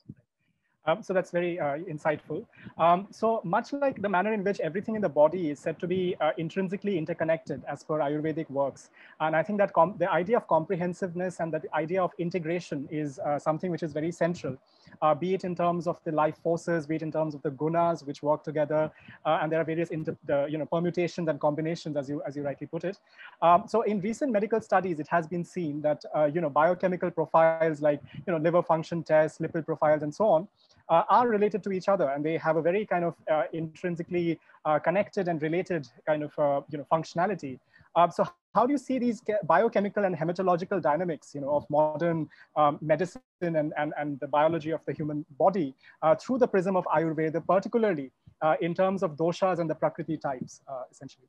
[0.87, 2.45] Um, so that's very uh, insightful.
[2.79, 5.87] Um, so much like the manner in which everything in the body is said to
[5.87, 8.91] be uh, intrinsically interconnected as per Ayurvedic works.
[9.21, 13.39] And I think that the idea of comprehensiveness and the idea of integration is uh,
[13.39, 14.57] something which is very central,
[15.01, 17.51] uh, be it in terms of the life forces, be it in terms of the
[17.51, 18.91] gunas which work together.
[19.25, 22.43] Uh, and there are various the, you know, permutations and combinations as you, as you
[22.43, 22.99] rightly put it.
[23.41, 27.11] Um, so in recent medical studies, it has been seen that, uh, you know, biochemical
[27.11, 30.49] profiles like, you know, liver function tests, lipid profiles, and so on,
[30.89, 34.39] uh, are related to each other and they have a very kind of uh, intrinsically
[34.65, 37.59] uh, connected and related kind of uh, you know functionality.
[37.95, 42.29] Um, so how do you see these biochemical and hematological dynamics you know of modern
[42.57, 46.77] um, medicine and, and, and the biology of the human body uh, through the prism
[46.77, 51.27] of Ayurveda, particularly uh, in terms of doshas and the prakriti types, essentially?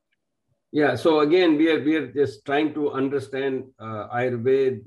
[0.72, 4.82] Yeah, so again, we are, we are just trying to understand Ayurveda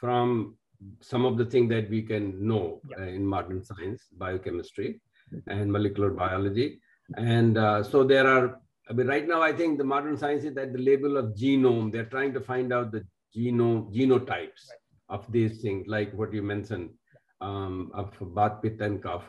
[0.00, 0.57] from
[1.00, 3.04] some of the things that we can know yeah.
[3.04, 5.00] uh, in modern science, biochemistry
[5.46, 6.80] and molecular biology.
[7.16, 10.56] And uh, so there are, I mean, right now, I think the modern science is
[10.56, 11.92] at the level of genome.
[11.92, 13.04] They're trying to find out the
[13.36, 14.84] genome, genotypes right.
[15.08, 16.90] of these things, like what you mentioned
[17.40, 19.24] um, of bath, pitta, and kapha.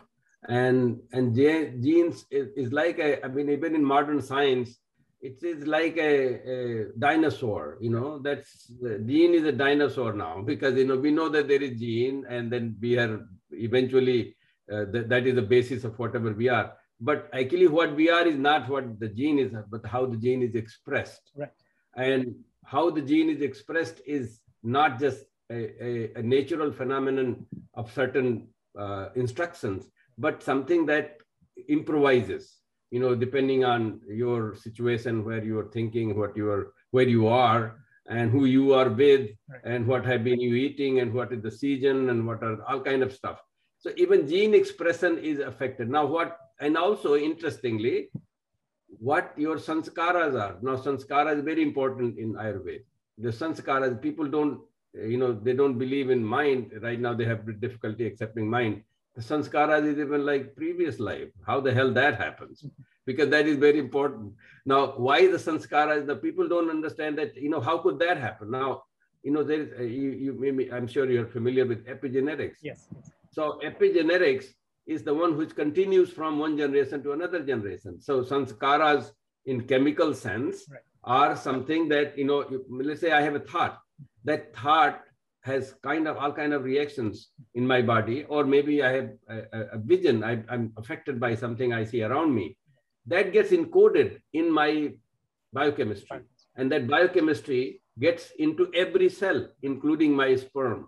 [0.47, 4.79] And, and genes is, is like, a, I mean, even in modern science,
[5.21, 8.19] it is like a, a, dinosaur you know?
[8.19, 8.67] That's
[9.05, 12.51] gene is a dinosaur now because you know we know that there is gene and
[12.51, 14.35] then we are eventually
[14.71, 16.73] uh, th that is the basis of whatever we are.
[17.01, 20.43] But actually what we are is not what the gene is but how the gene
[20.43, 21.31] is expressed.
[21.35, 21.51] Right.
[21.95, 27.91] And how the gene is expressed is not just a, a, a natural phenomenon of
[27.91, 31.17] certain uh, instructions but something that
[31.67, 32.58] improvises
[32.91, 37.27] you know, depending on your situation, where you are thinking, what you are, where you
[37.27, 39.61] are, and who you are with, right.
[39.63, 42.81] and what have been you eating, and what is the season, and what are all
[42.81, 43.39] kind of stuff.
[43.77, 45.89] So even gene expression is affected.
[45.89, 48.09] Now what, and also interestingly,
[48.87, 50.57] what your sanskaras are.
[50.61, 52.83] Now sanskara is very important in Ayurveda.
[53.19, 54.61] The sanskaras, people don't,
[54.93, 56.71] you know, they don't believe in mind.
[56.81, 58.83] Right now they have difficulty accepting mind
[59.19, 61.29] sanskaras is even like previous life.
[61.45, 62.65] How the hell that happens?
[63.05, 64.33] Because that is very important.
[64.65, 66.05] Now, why the sanskaras?
[66.05, 68.51] The people don't understand that, you know, how could that happen?
[68.51, 68.83] Now,
[69.23, 72.57] you know, there is, uh, you, you maybe, I'm sure you're familiar with epigenetics.
[72.61, 72.87] Yes.
[72.95, 73.11] yes.
[73.31, 74.45] So epigenetics
[74.87, 78.01] is the one which continues from one generation to another generation.
[78.01, 79.11] So sanskaras
[79.45, 80.81] in chemical sense right.
[81.03, 83.79] are something that, you know, you, let's say I have a thought.
[84.23, 85.01] That thought
[85.41, 89.59] has kind of all kind of reactions in my body, or maybe I have a,
[89.73, 92.57] a vision, I, am affected by something I see around me.
[93.07, 94.93] That gets encoded in my
[95.53, 96.21] biochemistry.
[96.55, 100.87] And that biochemistry gets into every cell, including my sperm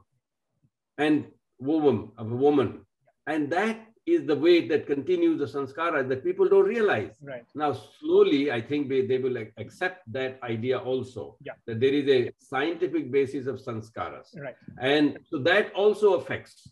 [0.98, 1.28] and
[1.66, 2.86] ovum of a woman.
[3.28, 7.15] And that is the way that continues the sanskara that people don't realize.
[7.21, 7.45] Right.
[7.56, 11.54] Now, slowly, I think they, they will accept that idea also, yeah.
[11.65, 14.28] that there is a scientific basis of sanskaras.
[14.38, 14.56] Right.
[14.80, 16.69] And so that also affects.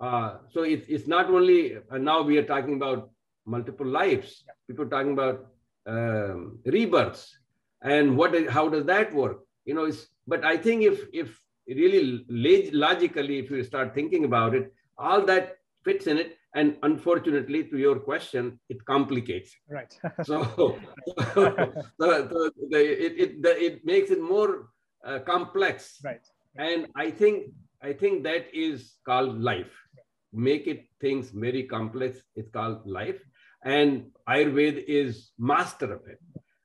[0.00, 3.10] Uh, so it, it's not only, uh, now we are talking about
[3.46, 4.52] multiple lives, yeah.
[4.68, 5.46] people talking about
[5.86, 7.36] um, rebirths
[7.82, 9.40] and what how does that work?
[9.64, 12.24] You know, it's, but I think if, if really
[12.72, 17.78] logically, if you start thinking about it, all that fits in it and unfortunately to
[17.78, 19.54] your question it complicates.
[19.68, 19.92] Right.
[20.24, 20.44] So,
[21.34, 24.68] so, so the, it, it, the, it makes it more
[25.04, 25.98] uh, complex.
[26.04, 26.26] Right.
[26.56, 29.72] And i think i think that is called life.
[30.32, 33.20] Make it things very complex it's called life.
[33.64, 36.20] And ayurveda is master of it.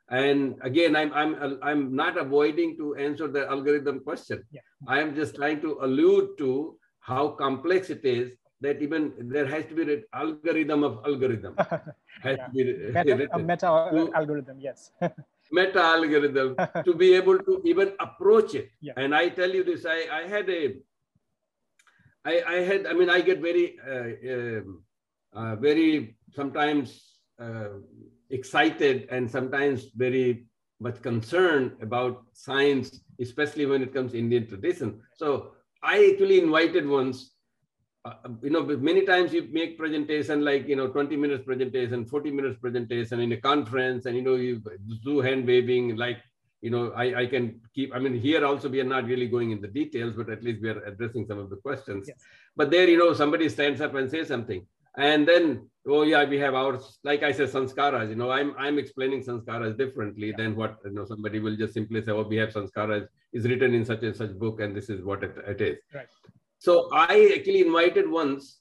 [0.10, 4.44] And again i'm i'm i'm not avoiding to answer the algorithm question.
[4.52, 4.62] Yeah.
[4.88, 9.66] i am just trying to allude to how complex it is that even there has
[9.66, 11.56] to be an algorithm of algorithm.
[12.24, 12.48] Has yeah.
[12.48, 14.92] to be meta, a meta to, algorithm, yes.
[15.52, 18.72] meta algorithm to be able to even approach it.
[18.82, 18.94] Yeah.
[18.98, 20.78] And I tell you this, I, I had a,
[22.26, 24.84] I, I had, I mean, I get very, uh, um,
[25.34, 27.78] uh, very sometimes uh,
[28.32, 30.48] excited and sometimes very
[30.80, 35.02] much concerned about science, especially when it comes to Indian tradition.
[35.16, 35.52] So
[35.84, 37.37] I actually invited once
[38.08, 42.32] uh, you know, many times you make presentation like, you know, 20 minutes presentation, 40
[42.32, 44.62] minutes presentation in a conference and, you know, you
[45.04, 46.18] do hand waving like,
[46.62, 49.52] you know, I, I can keep, I mean, here also we are not really going
[49.52, 52.06] in the details, but at least we are addressing some of the questions.
[52.08, 52.18] Yes.
[52.56, 54.66] But there, you know, somebody stands up and says something.
[54.98, 58.80] And then, oh yeah, we have ours, like I said, sanskaras, you know, I'm, I'm
[58.80, 60.38] explaining sanskaras differently yeah.
[60.38, 63.76] than what, you know, somebody will just simply say, oh, we have sanskaras is written
[63.76, 65.78] in such and such book and this is what it, it is.
[65.94, 66.08] Right.
[66.60, 68.60] So I actually invited once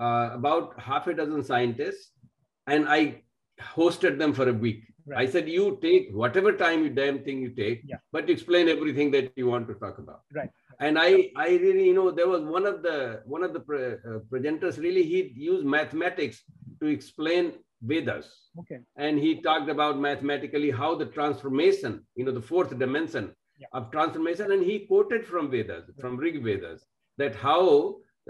[0.00, 2.12] uh, about half a dozen scientists
[2.66, 3.22] and I
[3.60, 4.84] hosted them for a week.
[5.04, 5.28] Right.
[5.28, 7.96] I said, you take whatever time you damn thing you take, yeah.
[8.12, 10.20] but explain everything that you want to talk about.
[10.32, 10.50] Right.
[10.78, 13.94] And I, I really, you know, there was one of the one of the pre,
[13.94, 16.42] uh, presenters really he used mathematics
[16.80, 18.28] to explain Vedas.
[18.60, 18.78] Okay.
[18.96, 23.66] And he talked about mathematically how the transformation, you know, the fourth dimension yeah.
[23.72, 26.84] of transformation, and he quoted from Vedas, from Rig Vedas,
[27.22, 27.62] that how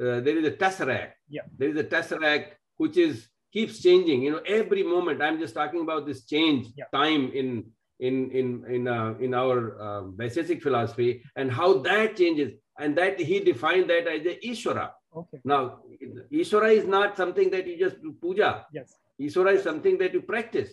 [0.03, 1.13] uh, there is a tesseract.
[1.37, 1.45] Yeah.
[1.59, 2.49] There is a tesseract
[2.83, 3.15] which is
[3.57, 4.19] keeps changing.
[4.25, 5.23] You know, every moment.
[5.27, 6.89] I'm just talking about this change yeah.
[7.01, 7.49] time in
[8.07, 12.51] in in in uh, in our uh, Vaisheshik philosophy and how that changes.
[12.83, 14.87] And that he defined that as the Ishvara.
[15.15, 15.41] Okay.
[15.45, 15.61] Now,
[16.33, 18.51] Ishvara is not something that you just do puja.
[18.73, 18.89] Yes.
[19.21, 20.73] Ishvara is something that you practice.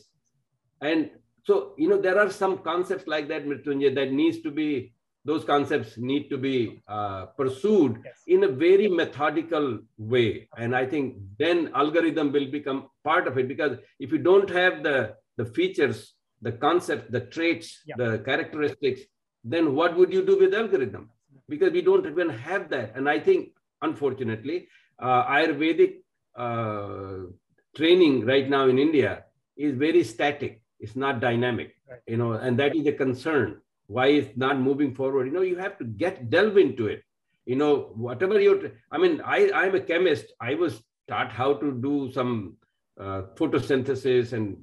[0.90, 1.12] And
[1.44, 4.94] so, you know, there are some concepts like that, Mrityunjay, that needs to be,
[5.30, 8.18] those concepts need to be uh, pursued yes.
[8.34, 9.68] in a very methodical
[10.14, 10.50] way.
[10.58, 14.82] And I think then algorithm will become part of it because if you don't have
[14.88, 14.98] the,
[15.38, 17.96] the features, the concept, the traits, yeah.
[18.02, 19.02] the characteristics,
[19.44, 21.12] then what would you do with algorithm?
[21.48, 22.94] Because we don't even have that.
[22.96, 23.50] And I think,
[23.84, 25.94] unfortunately, uh, Ayurvedic
[26.36, 27.30] uh,
[27.76, 30.62] training right now in India is very static.
[30.80, 32.00] It's not dynamic, right.
[32.08, 33.62] you know, and that is a concern.
[33.90, 35.26] Why it's not moving forward?
[35.26, 37.02] You know, you have to get delve into it.
[37.46, 38.72] You know, whatever you.
[38.92, 40.26] I mean, I I'm a chemist.
[40.40, 42.58] I was taught how to do some
[43.00, 44.58] uh, photosynthesis and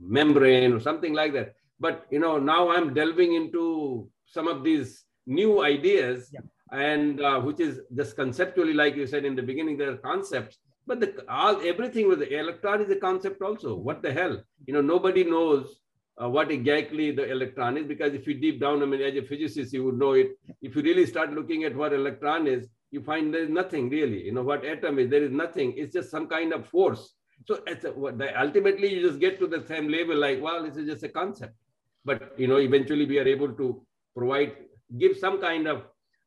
[0.00, 1.54] membrane or something like that.
[1.78, 6.40] But you know, now I'm delving into some of these new ideas, yeah.
[6.72, 10.58] and uh, which is just conceptually, like you said in the beginning, there are concepts
[10.86, 13.74] but the all everything with the electron is a concept also.
[13.74, 14.42] What the hell?
[14.66, 15.78] You know, nobody knows
[16.20, 19.22] uh, what exactly the electron is because if you deep down, I mean, as a
[19.22, 20.38] physicist, you would know it.
[20.60, 24.24] If you really start looking at what electron is, you find there is nothing really.
[24.24, 25.10] You know what atom is?
[25.10, 25.74] There is nothing.
[25.76, 27.14] It's just some kind of force.
[27.46, 30.16] So a, ultimately, you just get to the same level.
[30.16, 31.54] Like, well, this is just a concept.
[32.04, 33.82] But you know, eventually, we are able to
[34.14, 34.52] provide,
[34.98, 35.84] give some kind of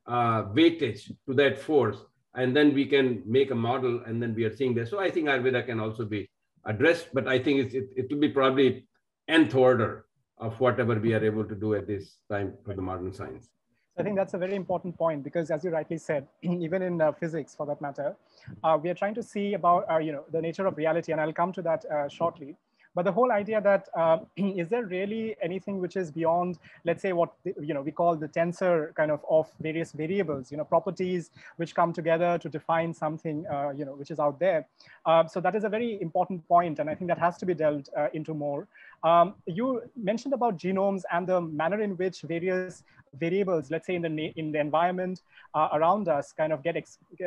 [0.08, 1.98] uh, weightage to that force
[2.36, 4.89] and then we can make a model and then we are seeing this.
[4.89, 6.30] So I think Ayurveda can also be
[6.65, 8.88] addressed, but I think it, it will be probably
[9.28, 10.06] nth order
[10.38, 13.50] of whatever we are able to do at this time for the modern science.
[13.98, 17.14] I think that's a very important point because, as you rightly said, even in uh,
[17.14, 18.16] physics, for that matter,
[18.64, 21.22] uh, we are trying to see about uh, you know the nature of reality, and
[21.22, 22.58] I'll come to that uh, shortly.
[22.94, 27.14] But the whole idea that uh, is there really anything which is beyond, let's say,
[27.14, 31.32] what you know we call the tensor kind of of various variables, you know, properties
[31.56, 34.68] which come together to define something, uh, you know, which is out there.
[35.30, 37.90] So that is a very important point, and I think that has to be delved
[38.14, 38.68] into more.
[39.06, 42.84] Um, you mentioned about genomes and the manner in which various
[43.20, 45.22] variables, let's say in the in the environment
[45.54, 46.76] uh, around us, kind of get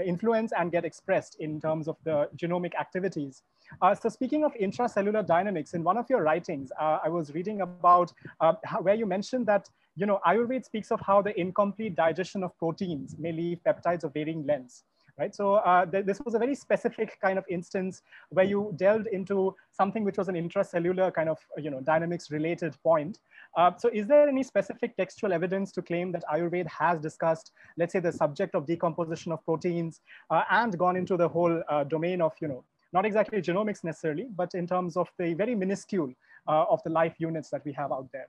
[0.04, 3.42] influenced and get expressed in terms of the genomic activities.
[3.80, 7.60] Uh, so speaking of intracellular dynamics, in one of your writings, uh, I was reading
[7.60, 11.94] about uh, how, where you mentioned that, you know, Ayurveda speaks of how the incomplete
[11.94, 14.84] digestion of proteins may leave peptides of varying lengths.
[15.18, 19.08] Right, so uh, th this was a very specific kind of instance where you delved
[19.08, 23.18] into something which was an intracellular kind of you know dynamics related point.
[23.56, 27.92] Uh, so, is there any specific textual evidence to claim that Ayurveda has discussed, let's
[27.92, 30.00] say, the subject of decomposition of proteins
[30.30, 34.28] uh, and gone into the whole uh, domain of you know not exactly genomics necessarily,
[34.36, 36.12] but in terms of the very minuscule
[36.46, 38.28] uh, of the life units that we have out there?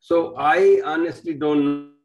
[0.00, 1.95] So I honestly don't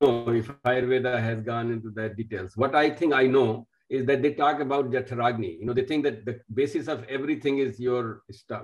[0.00, 2.56] know if Ayurveda has gone into that details.
[2.56, 5.58] What I think I know is that they talk about Jatharagni.
[5.60, 8.22] You know, they think that the basis of everything is your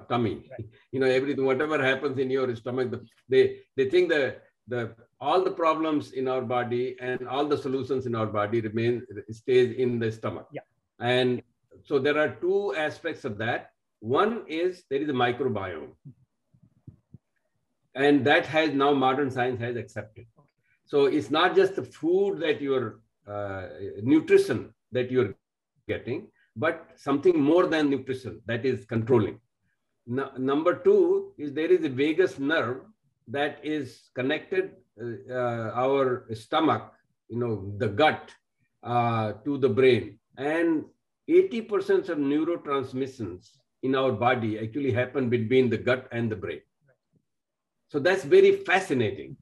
[0.08, 0.48] tummy.
[0.50, 0.68] Right.
[0.92, 2.94] You know, everything, whatever happens in your stomach,
[3.28, 8.06] they they think that the all the problems in our body and all the solutions
[8.06, 10.48] in our body remain stays in the stomach.
[10.52, 10.66] Yeah.
[11.00, 11.42] And
[11.84, 13.70] so there are two aspects of that.
[14.00, 15.92] One is there is a microbiome.
[17.94, 20.26] And that has now modern science has accepted.
[20.88, 23.68] So it's not just the food that you're, uh,
[24.02, 25.34] nutrition that you're
[25.86, 29.38] getting, but something more than nutrition that is controlling.
[30.06, 32.80] No, number two is there is a vagus nerve
[33.28, 36.92] that is connected uh, uh, our stomach,
[37.28, 38.30] you know, the gut
[38.82, 40.18] uh, to the brain.
[40.38, 40.86] And
[41.28, 43.50] 80% of neurotransmissions
[43.82, 46.62] in our body actually happen between the gut and the brain.
[47.88, 49.36] So that's very fascinating.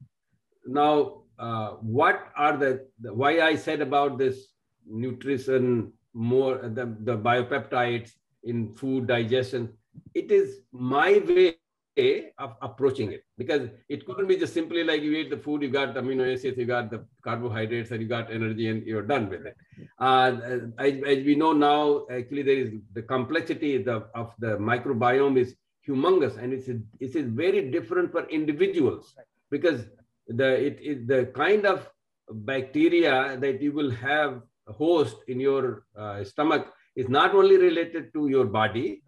[0.65, 4.47] Now, uh, what are the, the, why I said about this
[4.85, 8.11] nutrition more the, the biopeptides
[8.43, 9.73] in food digestion?
[10.13, 11.57] It is my way
[12.37, 15.69] of approaching it because it couldn't be just simply like you eat the food, you
[15.69, 19.29] got the amino acids, you got the carbohydrates, and you got energy, and you're done
[19.29, 19.57] with it.
[19.99, 20.37] Uh,
[20.77, 25.55] as, as, we know now, actually, there is the complexity the, of the microbiome is
[25.87, 29.15] humongous, and it's it is very different for individuals
[29.49, 29.85] because
[30.27, 31.89] the it is the kind of
[32.29, 38.27] bacteria that you will have host in your uh, stomach is not only related to
[38.27, 39.03] your body,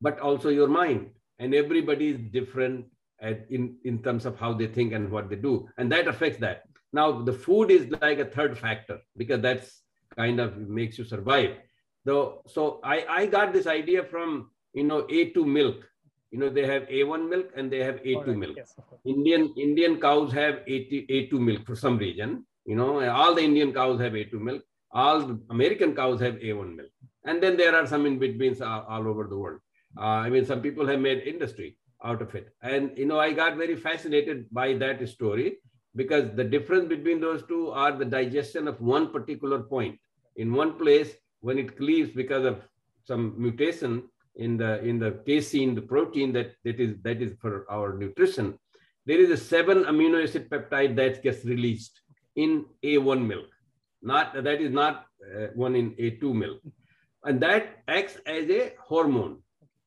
[0.00, 1.10] but also your mind.
[1.38, 2.86] And everybody is different
[3.20, 5.68] at, in, in terms of how they think and what they do.
[5.78, 6.62] And that affects that.
[6.92, 9.82] Now, the food is like a third factor because that's
[10.16, 11.56] kind of makes you survive.
[12.04, 15.88] Though, so I, I got this idea from, you know, A2 milk.
[16.32, 18.36] You know, they have A1 milk and they have A2 right.
[18.36, 18.56] milk.
[18.56, 18.74] Yes,
[19.04, 22.46] Indian Indian cows have A2, A2 milk for some reason.
[22.64, 24.62] You know, all the Indian cows have A2 milk.
[24.92, 26.90] All the American cows have A1 milk.
[27.24, 29.60] And then there are some in betweens all, all over the world.
[29.96, 32.48] Uh, I mean, some people have made industry out of it.
[32.62, 35.58] And, you know, I got very fascinated by that story
[35.94, 39.98] because the difference between those two are the digestion of one particular point.
[40.36, 42.62] In one place, when it cleaves because of
[43.04, 44.04] some mutation
[44.36, 48.58] in the in the casein, the protein that, that is that is for our nutrition,
[49.06, 52.00] there is a seven amino acid peptide that gets released
[52.36, 53.48] in A1 milk.
[54.00, 56.60] Not that is not uh, one in A2 milk.
[57.24, 59.38] And that acts as a hormone.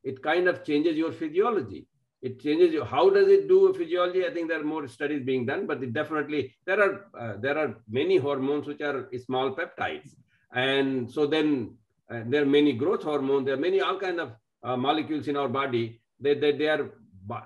[0.04, 1.88] It kind of changes your physiology
[2.26, 2.84] it changes you.
[2.84, 4.26] How does it do physiology?
[4.26, 7.58] I think there are more studies being done, but it definitely there are uh, there
[7.58, 10.16] are many hormones which are small peptides,
[10.52, 11.78] and so then
[12.12, 13.46] uh, there are many growth hormones.
[13.46, 14.32] There are many all kind of
[14.64, 16.02] uh, molecules in our body.
[16.20, 16.92] They, they they are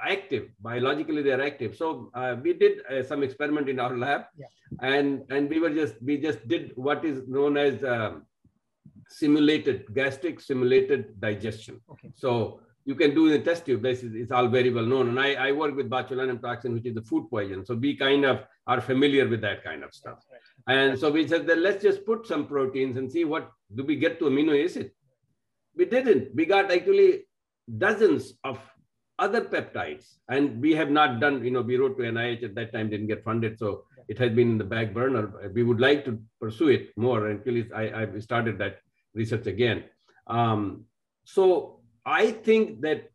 [0.04, 1.22] active biologically.
[1.22, 1.76] They are active.
[1.76, 4.48] So uh, we did uh, some experiment in our lab, yeah.
[4.82, 8.26] and and we were just we just did what is known as um,
[9.08, 11.82] simulated gastric simulated digestion.
[11.92, 12.12] Okay.
[12.16, 13.84] So you can do in the test tube.
[13.84, 15.10] This is, it's all very well known.
[15.10, 17.66] And I, I work with botulinum toxin, which is the food poison.
[17.66, 20.20] So we kind of are familiar with that kind of stuff.
[20.70, 23.96] And so we said that let's just put some proteins and see what do we
[23.96, 24.92] get to amino acid.
[25.76, 26.36] We didn't.
[26.36, 27.26] We got actually
[27.78, 28.60] dozens of
[29.18, 30.06] other peptides.
[30.30, 33.08] And we have not done, you know, we wrote to NIH at that time, didn't
[33.08, 33.58] get funded.
[33.58, 35.50] So it has been in the back burner.
[35.54, 37.28] We would like to pursue it more.
[37.28, 37.42] And
[37.76, 38.78] I, I started that
[39.16, 39.86] research again.
[40.28, 40.86] Um,
[41.24, 43.10] so I think that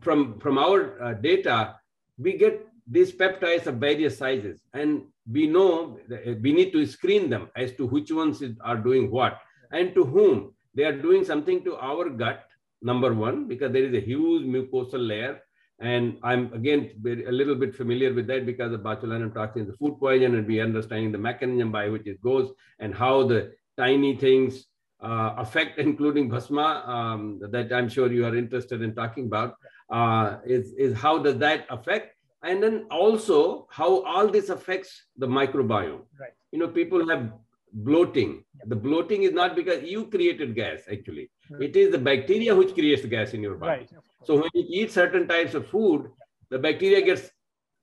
[0.00, 1.76] from, from our uh, data,
[2.18, 5.98] we get these peptides of various sizes and we know
[6.42, 9.38] we need to screen them as to which ones are doing what
[9.72, 12.44] and to whom they are doing something to our gut
[12.82, 15.40] number one because there is a huge mucosal layer
[15.80, 19.96] and i'm again a little bit familiar with that because of botulinum toxin the food
[20.00, 24.66] poison and we understanding the mechanism by which it goes and how the tiny things
[25.02, 29.56] uh, affect, including Bhasma, um, that I'm sure you are interested in talking about,
[29.90, 32.16] uh, is, is how does that affect?
[32.42, 36.02] And then also how all this affects the microbiome.
[36.18, 36.32] Right.
[36.52, 37.32] You know, people have
[37.72, 38.44] bloating.
[38.66, 41.30] The bloating is not because you created gas, actually.
[41.50, 41.62] Right.
[41.62, 43.80] It is the bacteria which creates the gas in your body.
[43.80, 43.90] Right.
[44.24, 46.10] So when you eat certain types of food,
[46.48, 47.30] the bacteria gets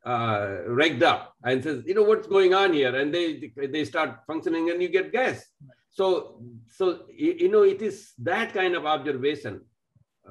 [0.05, 2.95] uh, wrecked up and says, you know, what's going on here?
[2.95, 5.45] And they, they start functioning and you get gas.
[5.89, 9.61] So, so you know, it is that kind of observation,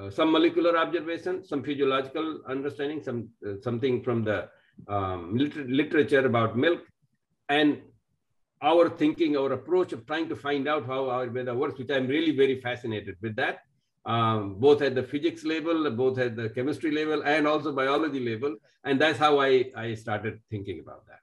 [0.00, 4.48] uh, some molecular observation, some physiological understanding, some uh, something from the
[4.88, 6.80] um, liter literature about milk,
[7.48, 7.80] and
[8.62, 12.06] our thinking, our approach of trying to find out how our Ayurveda works, which I'm
[12.06, 13.60] really very fascinated with that,
[14.04, 18.56] um, both at the physics level, both at the chemistry level, and also biology level.
[18.84, 21.20] And that's how I, I started thinking about that.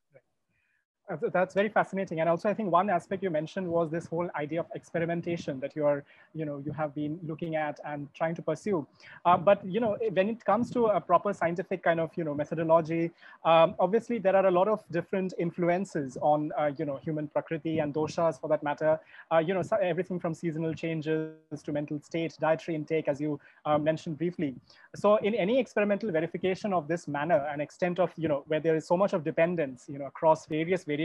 [1.21, 2.19] That's very fascinating.
[2.21, 5.75] And also, I think one aspect you mentioned was this whole idea of experimentation that
[5.75, 6.03] you are,
[6.33, 8.87] you know, you have been looking at and trying to pursue.
[9.25, 12.33] Uh, but, you know, when it comes to a proper scientific kind of, you know,
[12.33, 13.11] methodology,
[13.45, 17.79] um, obviously there are a lot of different influences on, uh, you know, human prakriti
[17.79, 18.99] and doshas for that matter.
[19.31, 23.39] Uh, you know, so everything from seasonal changes to mental state, dietary intake, as you
[23.65, 24.55] uh, mentioned briefly.
[24.95, 28.75] So in any experimental verification of this manner and extent of, you know, where there
[28.75, 31.02] is so much of dependence, you know, across various variables.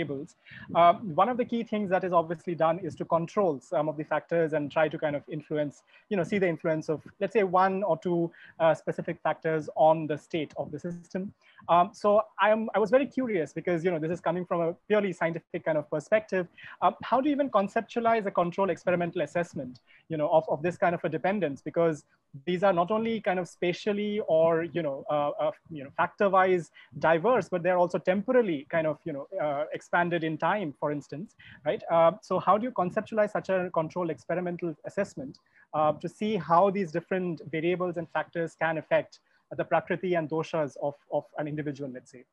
[0.74, 3.96] Uh, one of the key things that is obviously done is to control some of
[3.96, 7.32] the factors and try to kind of influence, you know, see the influence of, let's
[7.32, 8.30] say, one or two
[8.60, 11.32] uh, specific factors on the state of the system.
[11.68, 14.60] Um, so I, am, I was very curious because, you know, this is coming from
[14.60, 16.46] a purely scientific kind of perspective.
[16.82, 20.76] Um, how do you even conceptualize a control experimental assessment, you know, of, of this
[20.76, 21.60] kind of a dependence?
[21.62, 22.04] Because
[22.46, 26.28] these are not only kind of spatially or you know uh, uh, you know factor
[26.28, 30.92] wise diverse but they're also temporally kind of you know uh, expanded in time for
[30.92, 31.34] instance
[31.64, 35.38] right uh, so how do you conceptualize such a controlled experimental assessment
[35.74, 39.20] uh, to see how these different variables and factors can affect
[39.56, 42.24] the prakriti and doshas of, of an individual let's say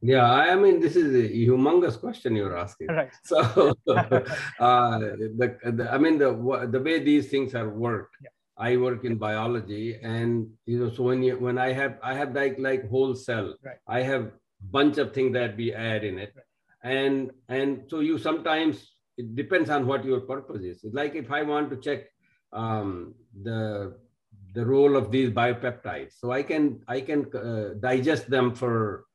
[0.00, 2.88] Yeah, I mean, this is a humongous question you're asking.
[2.88, 3.12] Right.
[3.30, 3.38] So,
[3.88, 4.98] uh,
[5.38, 5.48] the,
[5.78, 6.30] the, I mean, the
[6.74, 8.16] the way these things are worked.
[8.22, 8.30] Yeah.
[8.56, 12.34] I work in biology, and you know, so when you when I have I have
[12.34, 13.80] like like whole cell, right.
[13.88, 14.30] I have
[14.78, 16.94] bunch of things that we add in it, right.
[16.98, 20.84] and and so you sometimes it depends on what your purpose is.
[20.92, 22.06] Like if I want to check
[22.52, 23.96] um, the
[24.52, 29.06] the role of these biopeptides, so I can I can uh, digest them for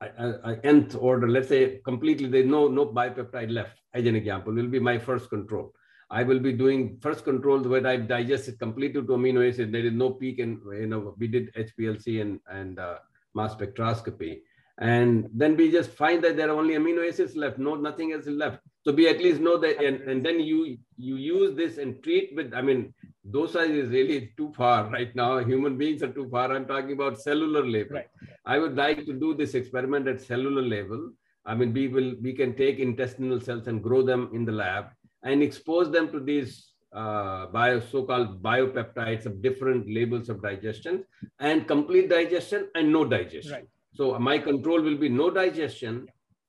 [0.00, 4.68] a, nth order, let's say completely, there's no, no bipeptide left, as an example, will
[4.68, 5.72] be my first control.
[6.10, 9.72] I will be doing first control where I digest it completely to amino acid.
[9.72, 12.98] There is no peak and you know, we did HPLC and, and uh,
[13.34, 14.40] mass spectroscopy.
[14.78, 18.26] And then we just find that there are only amino acids left, no, nothing else
[18.26, 18.60] is left.
[18.86, 22.36] So we at least know that, and, and then you you use this and treat
[22.36, 22.94] with, I mean,
[23.28, 25.38] dosha is really too far right now.
[25.38, 26.52] Human beings are too far.
[26.52, 27.96] I'm talking about cellular level.
[27.96, 28.06] Right.
[28.44, 31.10] I would like to do this experiment at cellular level.
[31.44, 34.84] I mean, we will we can take intestinal cells and grow them in the lab
[35.24, 41.04] and expose them to these uh, bio so-called biopeptides of different labels of digestion
[41.40, 43.52] and complete digestion and no digestion.
[43.52, 43.68] Right.
[43.94, 46.06] So my control will be no digestion,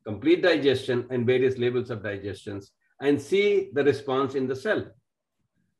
[0.07, 4.85] complete digestion, and various levels of digestions, and see the response in the cell.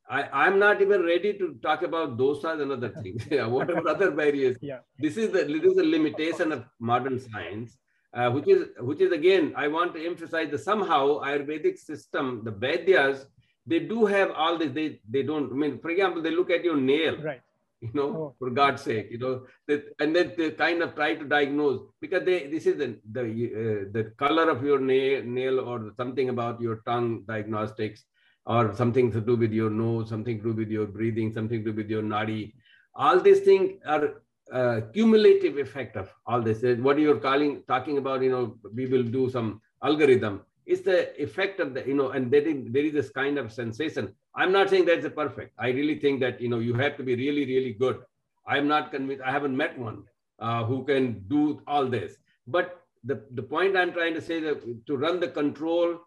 [0.10, 3.26] I, am not even ready to talk about doshas and other things.
[3.56, 4.58] Whatever other barriers.
[4.72, 4.80] Yeah.
[4.98, 7.78] This is the this is the limitation of modern science,
[8.14, 12.52] uh, which is which is again I want to emphasize that somehow Ayurvedic system, the
[12.52, 13.26] Vaidyas,
[13.66, 14.72] they do have all this.
[14.72, 15.52] They they don't.
[15.52, 17.18] I mean, for example, they look at your nail.
[17.22, 17.42] Right.
[17.82, 18.36] You know, oh.
[18.40, 22.26] for God's sake, you know, they, and then they kind of try to diagnose because
[22.26, 26.60] they this is the the uh, the color of your nail, nail or something about
[26.60, 28.04] your tongue diagnostics
[28.48, 31.72] or something to do with your nose, something to do with your breathing, something to
[31.72, 32.54] do with your nadi.
[32.96, 36.64] All these things are uh, cumulative effect of all this.
[36.80, 40.42] What you're calling, talking about, you know, we will do some algorithm.
[40.68, 43.54] It's the effect of the, you know, and there is, there is this kind of
[43.54, 44.14] sensation.
[44.36, 45.54] I'm not saying that's a perfect.
[45.58, 48.02] I really think that, you know, you have to be really, really good.
[48.46, 49.24] I'm not convinced.
[49.26, 50.04] I haven't met one
[50.40, 52.18] uh, who can do all this.
[52.46, 56.00] But the, the point I'm trying to say that to run the control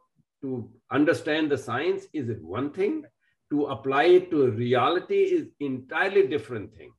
[0.43, 3.05] to understand the science is one thing
[3.51, 6.93] to apply it to reality is entirely different thing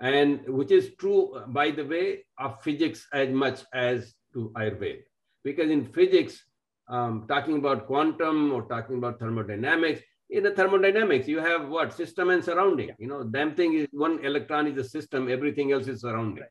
[0.00, 5.02] and which is true by the way of physics as much as to ayurveda
[5.44, 6.44] because in physics
[6.88, 11.92] um, talking about quantum or talking about thermodynamics in the thermodynamics you have what?
[11.92, 12.90] System and surrounding.
[12.98, 16.44] You know damn thing is one electron is a system everything else is surrounding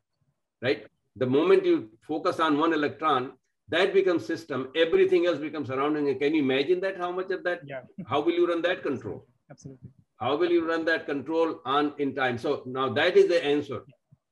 [0.61, 0.85] right.
[1.15, 3.33] the moment you focus on one electron
[3.69, 4.69] that becomes system.
[4.75, 6.17] Everything else becomes surrounding.
[6.19, 6.97] Can you imagine that?
[6.97, 7.61] How much of that?
[7.65, 7.81] Yeah.
[8.07, 9.25] How will you run that control?
[9.51, 9.89] Absolutely.
[10.17, 12.37] How will you run that control on in time?
[12.37, 13.81] So now that is the answer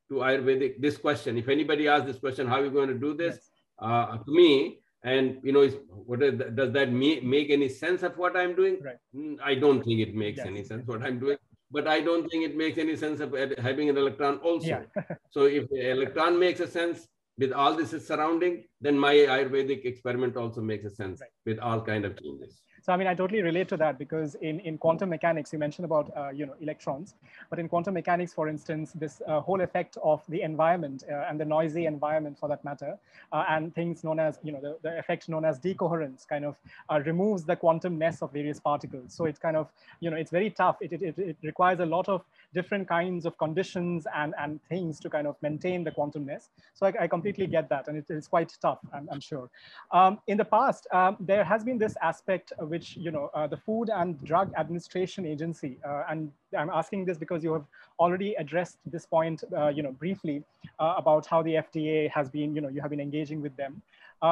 [0.10, 1.38] to ayurvedic this question.
[1.38, 3.36] If anybody asks this question how are you going to do this?
[3.36, 3.50] Yes.
[3.80, 5.66] uh, to me and you know
[6.10, 9.02] what is, does that make any sense of what i'm doing right.
[9.16, 10.48] Mm, i don't think it makes yes.
[10.48, 11.38] any sense what i'm doing
[11.72, 13.36] but i don't think it makes any sense of
[13.70, 15.04] having an electron also yeah.
[15.36, 19.86] so if the electron makes a sense with all this is surrounding, then my Ayurvedic
[19.86, 21.30] experiment also makes a sense right.
[21.46, 22.62] with all kind of changes.
[22.86, 25.86] So, I mean, I totally relate to that because in, in quantum mechanics, you mentioned
[25.86, 27.16] about, uh, you know, electrons,
[27.50, 31.40] but in quantum mechanics, for instance, this uh, whole effect of the environment uh, and
[31.40, 32.96] the noisy environment for that matter,
[33.32, 36.58] uh, and things known as, you know, the, the effect known as decoherence kind of
[36.92, 39.12] uh, removes the quantumness of various particles.
[39.16, 39.68] So it's kind of,
[40.00, 40.78] you know, it's very tough.
[40.80, 42.24] It, it, it requires a lot of
[42.54, 46.50] different kinds of conditions and, and things to kind of maintain the quantumness.
[46.76, 47.88] So I, I completely get that.
[47.88, 49.50] And it, it's quite tough, I'm, I'm sure.
[49.92, 53.60] Um, in the past, um, there has been this aspect which, you know, uh, the
[53.66, 56.20] Food and Drug Administration Agency, uh, and
[56.60, 57.66] I'm asking this because you have
[58.00, 60.44] already addressed this point, uh, you know, briefly
[60.80, 63.82] about how the FDA has been, you know, you have been engaging with them.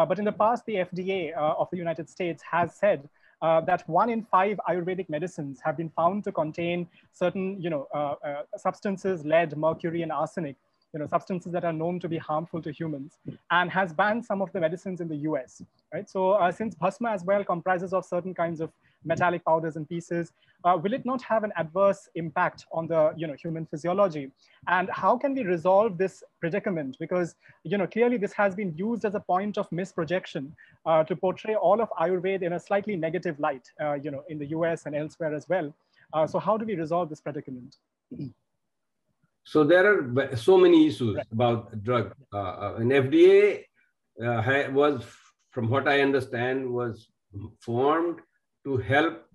[0.10, 1.20] But in the past, the FDA
[1.62, 3.00] of the United States has said
[3.44, 7.88] uh, that one in five Ayurvedic medicines have been found to contain certain, you know,
[7.94, 10.56] uh, uh, substances, lead, mercury, and arsenic,
[10.94, 13.18] you know, substances that are known to be harmful to humans,
[13.52, 15.62] and has banned some of the medicines in the US,
[15.94, 16.08] right?
[16.10, 18.72] So uh, since bhasma as well comprises of certain kinds of
[19.04, 20.32] metallic powders and pieces,
[20.64, 24.32] uh, will it not have an adverse impact on the you know, human physiology?
[24.68, 26.98] And how can we resolve this predicament?
[27.00, 30.52] Because you know, clearly this has been used as a point of misprojection
[30.86, 34.38] uh, to portray all of Ayurveda in a slightly negative light, uh, you know, in
[34.38, 35.74] the US and elsewhere as well.
[36.14, 37.78] Uh, so how do we resolve this predicament?
[39.46, 41.26] So there are so many issues right.
[41.32, 42.14] about drug.
[42.34, 43.64] Uh, uh, and FDA
[44.20, 45.04] was,
[45.52, 47.10] from what I understand, was
[47.60, 48.20] formed
[48.66, 49.26] to help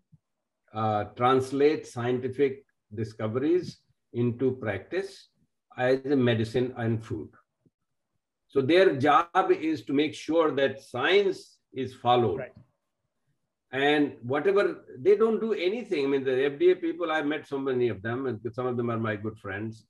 [0.75, 3.79] uh, translate scientific discoveries
[4.15, 5.29] into practice
[5.77, 7.29] as a medicine and food.
[8.49, 12.39] So their job is to make sure that science is followed.
[12.39, 12.53] Right.
[13.71, 16.07] And whatever, they don't do anything.
[16.07, 18.91] I mean, the FDA people, I've met so many of them, and some of them
[18.91, 19.87] are my good friends.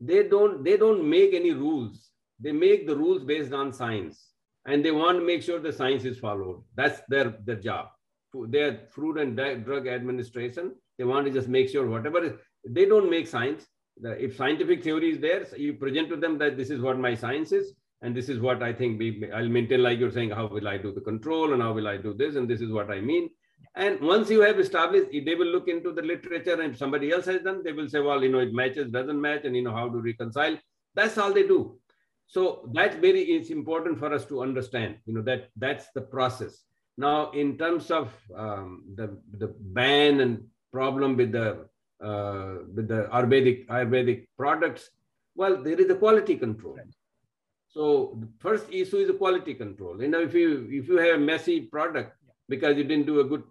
[0.00, 2.10] They don't, they don't make any rules.
[2.40, 4.26] They make the rules based on science.
[4.66, 6.62] And they want to make sure the science is followed.
[6.74, 7.88] That's their, their job.
[8.34, 12.32] Their Food and Drug Administration, they want to just make sure whatever is,
[12.68, 13.66] they don't make science.
[14.00, 17.50] If scientific theory is there, you present to them that this is what my science
[17.52, 17.72] is,
[18.02, 20.76] and this is what I think we, I'll maintain, like you're saying, how will I
[20.76, 22.36] do the control and how will I do this?
[22.36, 23.30] And this is what I mean.
[23.78, 27.42] And once you have established, they will look into the literature and somebody else has
[27.42, 29.88] done, they will say, well, you know, it matches, doesn't match, and you know, how
[29.88, 30.58] to reconcile.
[30.96, 31.78] That's all they do.
[32.26, 36.64] So that's very, it's important for us to understand, you know, that that's the process.
[36.96, 41.68] Now, in terms of um, the, the ban and problem with the,
[42.04, 44.90] uh, with the Ayurvedic, Ayurvedic products,
[45.36, 46.74] well, there is a quality control.
[46.74, 46.86] Right
[47.68, 50.02] so the first issue is the quality control.
[50.02, 52.16] You know, if you if you have a messy product
[52.48, 53.44] because you didn't do a good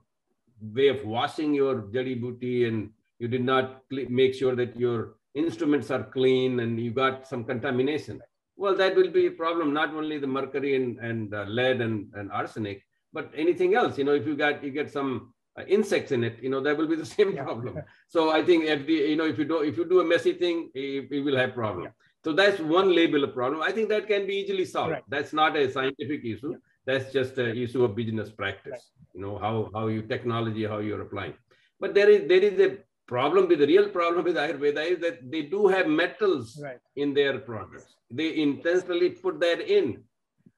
[0.62, 2.90] way of washing your jadi booty and
[3.20, 8.22] you did not make sure that your instruments are clean and you got some contamination,
[8.56, 9.74] well, that will be a problem.
[9.74, 12.84] Not only the mercury and, and uh, lead and, and arsenic,
[13.14, 13.98] but anything else.
[13.98, 16.76] You know, if you got you get some uh, insects in it, you know, that
[16.78, 17.44] will be the same yeah.
[17.44, 17.82] problem.
[18.08, 20.72] So I think FDA, you know, if you do if you do a messy thing,
[20.74, 21.86] you, you will have problem.
[21.86, 21.92] Yeah.
[22.24, 23.62] So that's one label of problem.
[23.62, 24.92] I think that can be easily solved.
[24.92, 25.04] Right.
[25.08, 26.52] That's not a scientific issue.
[26.52, 26.58] Yeah.
[26.88, 28.92] That's just an issue of business practice.
[29.14, 31.34] You know how how you technology how you're applying.
[31.82, 32.78] But there is there is a
[33.08, 36.80] problem with the real problem with Ayurveda is that they do have metals right.
[36.96, 37.96] in their products.
[38.10, 40.04] They intentionally put that in,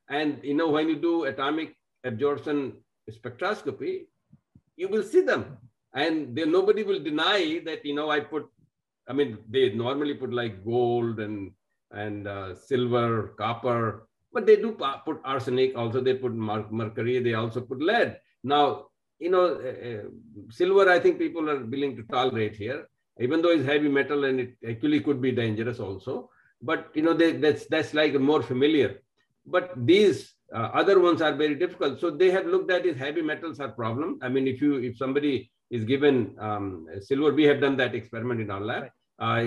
[0.10, 2.74] and you know when you do atomic absorption
[3.10, 4.06] spectroscopy,
[4.78, 5.58] you will see them,
[5.94, 8.48] and there nobody will deny that you know I put.
[9.08, 11.52] I mean, they normally put like gold and
[11.92, 15.76] and uh, silver, copper, but they do put arsenic.
[15.76, 17.20] Also, they put mercury.
[17.20, 18.20] They also put lead.
[18.44, 18.88] Now,
[19.20, 20.10] you know, uh,
[20.50, 20.90] silver.
[20.90, 22.88] I think people are willing to tolerate here,
[23.20, 26.30] even though it's heavy metal and it actually could be dangerous also.
[26.62, 29.02] But you know, they, that's that's like more familiar.
[29.46, 32.00] But these uh, other ones are very difficult.
[32.00, 32.98] So they have looked at it.
[32.98, 34.20] Heavy metals are problem.
[34.22, 38.42] I mean, if you if somebody is given um, silver, we have done that experiment
[38.42, 38.84] in our lab.
[38.84, 39.44] Right uh,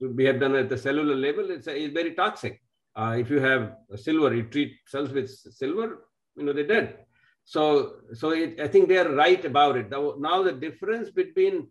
[0.00, 2.60] we have done at the cellular level, it's, it's very toxic.
[2.94, 6.98] Uh, if you have silver, you treat cells with silver, you know, they're dead.
[7.44, 9.90] So, so it, I think they're right about it.
[9.90, 11.68] Now, the difference between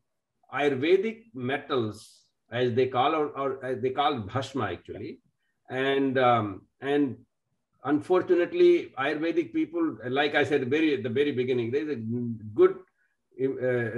[0.53, 5.19] Ayurvedic metals, as they call, or, or as they call bhasma actually,
[5.69, 7.17] and um, and
[7.85, 12.75] unfortunately, Ayurvedic people, like I said, very at the very beginning, there's a good
[13.41, 13.45] uh,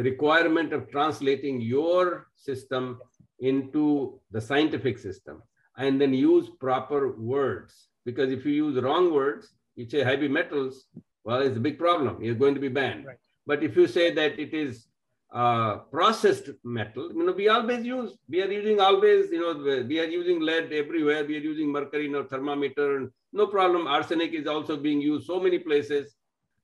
[0.03, 2.99] requirement of translating your system
[3.39, 5.41] into the scientific system
[5.77, 7.87] and then use proper words.
[8.05, 10.85] Because if you use wrong words, you say heavy metals,
[11.23, 12.21] well, it's a big problem.
[12.21, 13.05] You're going to be banned.
[13.05, 13.17] Right.
[13.45, 14.87] But if you say that it is
[15.33, 19.99] uh, processed metal, you know, we always use, we are using always, you know, we
[19.99, 21.25] are using lead everywhere.
[21.25, 22.97] We are using mercury in our thermometer.
[22.97, 23.87] And No problem.
[23.87, 26.15] Arsenic is also being used so many places.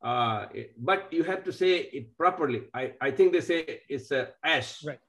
[0.01, 0.45] Uh,
[0.77, 2.63] but you have to say it properly.
[2.73, 4.83] I, I think they say it's a ash.
[4.85, 4.99] Right.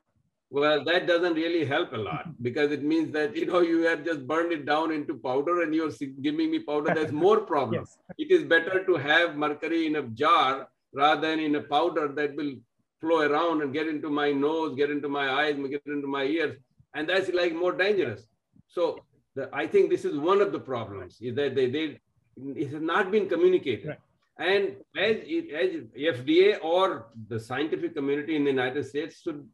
[0.52, 4.04] Well, that doesn't really help a lot because it means that you know you have
[4.04, 6.92] just burned it down into powder and you're giving me powder.
[6.94, 7.82] There's more problem.
[7.82, 7.98] yes.
[8.18, 12.34] It is better to have mercury in a jar rather than in a powder that
[12.34, 12.54] will
[13.00, 16.56] flow around and get into my nose, get into my eyes, get into my ears,
[16.94, 18.26] and that's like more dangerous.
[18.68, 18.98] So
[19.34, 22.00] the, I think this is one of the problems is that they, they
[22.36, 23.88] it has not been communicated.
[23.88, 23.98] Right.
[24.38, 29.46] And as, it, as FDA or the scientific community in the United States should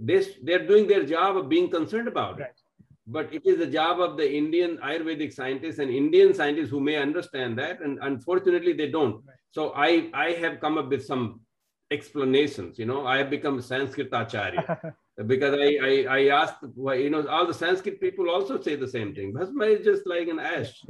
[0.00, 2.48] they, they're doing their job of being concerned about right.
[2.48, 2.60] it.
[3.06, 6.96] But it is the job of the Indian Ayurvedic scientists and Indian scientists who may
[6.96, 7.80] understand that.
[7.80, 9.16] And unfortunately, they don't.
[9.26, 9.36] Right.
[9.50, 11.40] So I, I have come up with some
[11.90, 12.78] explanations.
[12.78, 14.94] You know, I have become Sanskrit acharya
[15.26, 19.14] because I, I, I asked, you know, all the Sanskrit people also say the same
[19.14, 19.32] thing.
[19.32, 20.84] Bhasma is just like an ash.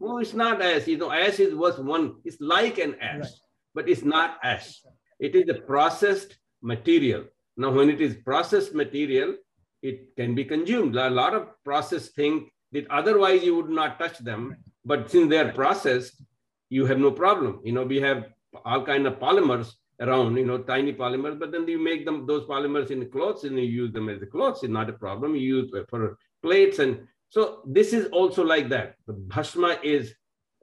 [0.00, 0.86] No, it's not ash.
[0.86, 2.16] You know, ash is was one.
[2.24, 3.30] It's like an ash, right.
[3.74, 4.80] but it's not ash.
[5.18, 7.24] It is a processed material.
[7.58, 9.34] Now, when it is processed material,
[9.82, 10.94] it can be consumed.
[10.96, 15.38] A lot of processed things that otherwise you would not touch them, but since they
[15.38, 16.22] are processed,
[16.70, 17.60] you have no problem.
[17.64, 18.26] You know, we have
[18.64, 22.44] all kind of polymers around, you know, tiny polymers, but then you make them those
[22.46, 24.62] polymers in clothes and you use them as the clothes.
[24.62, 25.34] It's not a problem.
[25.34, 28.94] You use for plates and so this is also like that.
[29.06, 30.14] The bhasma is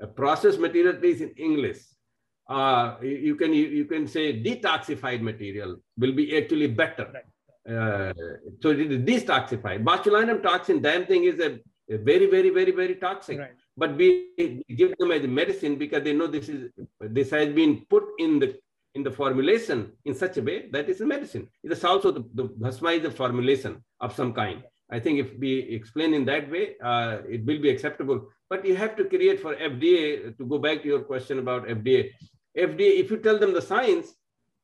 [0.01, 1.79] a processed material, at least in English
[2.47, 7.23] uh, you can you, you, can say detoxified material will be actually better.
[7.67, 8.13] Uh,
[8.61, 9.83] so it is detoxified.
[9.83, 13.39] Botulinum toxin, damn thing is a, a, very, very, very, very toxic.
[13.39, 13.51] Right.
[13.77, 16.69] but we give them as medicine because they know this is
[16.99, 18.57] this has been put in the
[18.93, 21.47] in the formulation in such a way that it's a medicine.
[21.63, 24.63] It is also the, the bhasma is a formulation of some kind.
[24.89, 28.27] I think if we explain in that way, uh, it will be acceptable.
[28.49, 32.11] But you have to create for FDA, to go back to your question about FDA,
[32.57, 34.15] FDA, if you tell them the science,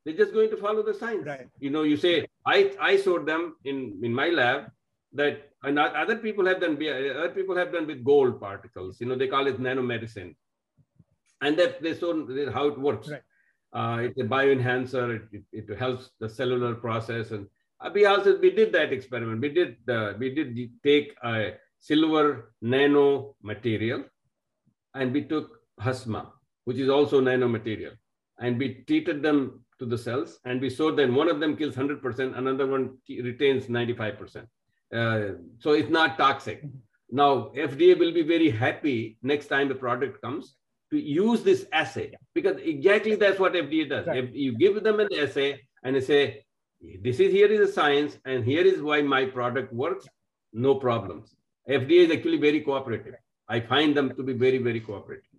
[0.03, 1.25] they're just going to follow the science.
[1.25, 1.47] Right.
[1.59, 4.71] You know, you say, I, I showed them in, in my lab
[5.13, 8.99] that and other people have done other people have done with gold particles.
[8.99, 10.35] You know, they call it nanomedicine.
[11.41, 12.13] And that they show
[12.51, 13.09] how it works.
[13.09, 13.21] Right.
[13.73, 15.15] Uh, it's a bioenhancer.
[15.15, 17.31] It, it, it, helps the cellular process.
[17.31, 17.47] And
[17.79, 19.41] uh, we also we did that experiment.
[19.41, 24.03] We did uh, we did take a silver nano material,
[24.93, 26.33] and we took bhasma,
[26.71, 27.91] which is also nanomaterial,
[28.39, 31.75] and we treated them to the cells, and we saw that one of them kills
[31.75, 34.47] 100%, another one retains 95%.
[34.95, 36.63] Uh, so it's not toxic.
[37.09, 40.55] Now, FDA will be very happy next time the product comes
[40.91, 44.07] to use this assay because exactly that's what FDA does.
[44.07, 44.23] Right.
[44.23, 46.45] If you give them an assay and they say,
[47.01, 50.07] this is here is a science and here is why my product works,
[50.53, 51.35] no problems.
[51.69, 53.15] FDA is actually very cooperative.
[53.49, 55.30] I find them to be very, very cooperative.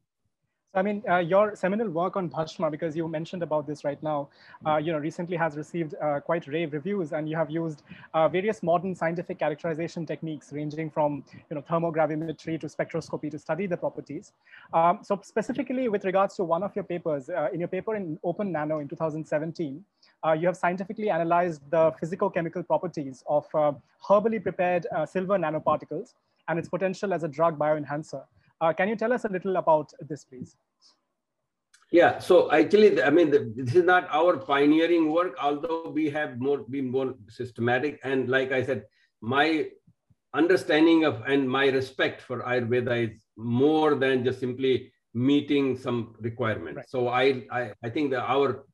[0.75, 4.31] I mean, uh, your seminal work on Bhasma, because you mentioned about this right now,
[4.67, 7.83] uh, you know, recently has received uh, quite rave reviews, and you have used
[8.15, 13.67] uh, various modern scientific characterization techniques, ranging from you know thermogravimetry to spectroscopy to study
[13.67, 14.33] the properties.
[14.73, 18.19] Um, so specifically with regards to one of your papers, uh, in your paper in
[18.25, 19.85] Open Nano in 2017,
[20.25, 23.47] uh, you have scientifically analyzed the physicochemical properties of
[24.09, 26.15] herbally prepared silver nanoparticles
[26.49, 28.23] and its potential as a drug bioenhancer.
[28.63, 30.57] Uh, can you tell us a little about this, please?
[31.91, 36.59] Yeah, so actually, I mean, this is not our pioneering work, although we have more
[36.59, 38.01] been more systematic.
[38.05, 38.85] And like I said,
[39.21, 39.69] my
[40.33, 46.77] understanding of and my respect for Ayurveda is more than just simply meeting some requirements.
[46.77, 46.89] Right.
[46.89, 48.65] So I, I, I think that our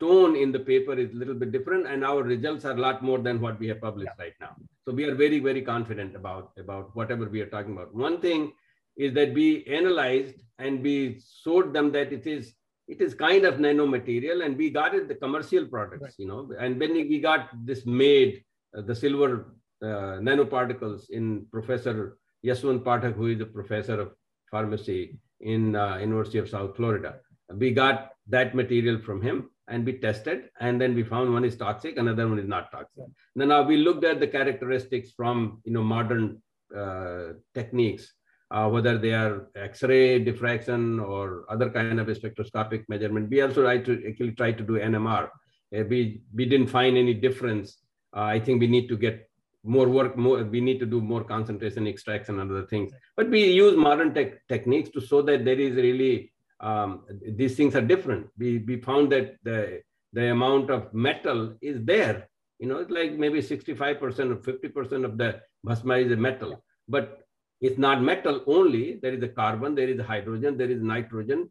[0.00, 3.02] tone in the paper is a little bit different and our results are a lot
[3.02, 4.24] more than what we have published yeah.
[4.24, 4.56] right now.
[4.84, 7.94] So we are very, very confident about, about whatever we are talking about.
[7.94, 8.52] One thing
[8.96, 12.54] is that we analyzed and we showed them that it is
[12.88, 16.14] it is kind of nanomaterial and we got it the commercial products right.
[16.18, 18.42] you know and when we got this made
[18.76, 24.10] uh, the silver uh, nanoparticles in professor yashwant pathak who is a professor of
[24.50, 27.14] pharmacy in uh, university of south florida
[27.54, 31.56] we got that material from him and we tested and then we found one is
[31.56, 33.04] toxic another one is not toxic
[33.36, 33.48] right.
[33.48, 36.42] now we looked at the characteristics from you know modern
[36.76, 38.12] uh, techniques
[38.52, 43.30] uh, whether they are X-ray diffraction or other kind of spectroscopic measurement.
[43.30, 45.28] We also try to actually try to do NMR.
[45.74, 47.78] Uh, we, we didn't find any difference.
[48.14, 49.26] Uh, I think we need to get
[49.64, 52.92] more work, more, we need to do more concentration extraction and other things.
[53.16, 56.30] But we use modern tech techniques to show that there is really,
[56.60, 58.26] um, these things are different.
[58.36, 59.80] We, we found that the,
[60.12, 62.28] the amount of metal is there.
[62.58, 66.62] You know, it's like maybe 65% or 50% of the bhasma is a metal.
[66.86, 67.21] But
[67.62, 68.98] it's not metal only.
[69.00, 71.50] There is a carbon, there is a hydrogen, there is nitrogen,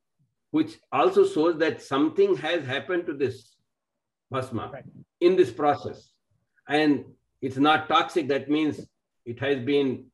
[0.52, 3.56] which also shows that something has happened to this
[4.30, 4.84] bhasma right.
[5.22, 6.12] in this process.
[6.68, 7.06] And
[7.42, 8.28] it's not toxic.
[8.28, 8.82] That means
[9.26, 10.06] it has been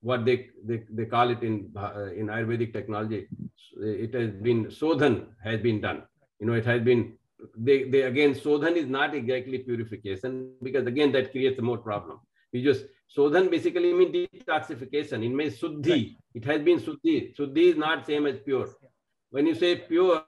[0.00, 3.28] what they, they, they call it in, uh, in Ayurvedic technology.
[3.76, 6.04] It has been sodhan has been done.
[6.40, 7.14] You know, it has been,
[7.56, 12.20] they, they again, sodhan is not exactly purification because again, that creates more problem.
[12.62, 12.84] Just
[13.14, 15.24] Sodhan basically means detoxification.
[15.24, 15.90] It means suddhi.
[15.90, 16.16] Right.
[16.34, 17.36] It has been suddhi.
[17.36, 18.68] Suddhi is not same as pure.
[19.30, 20.24] When you say pure,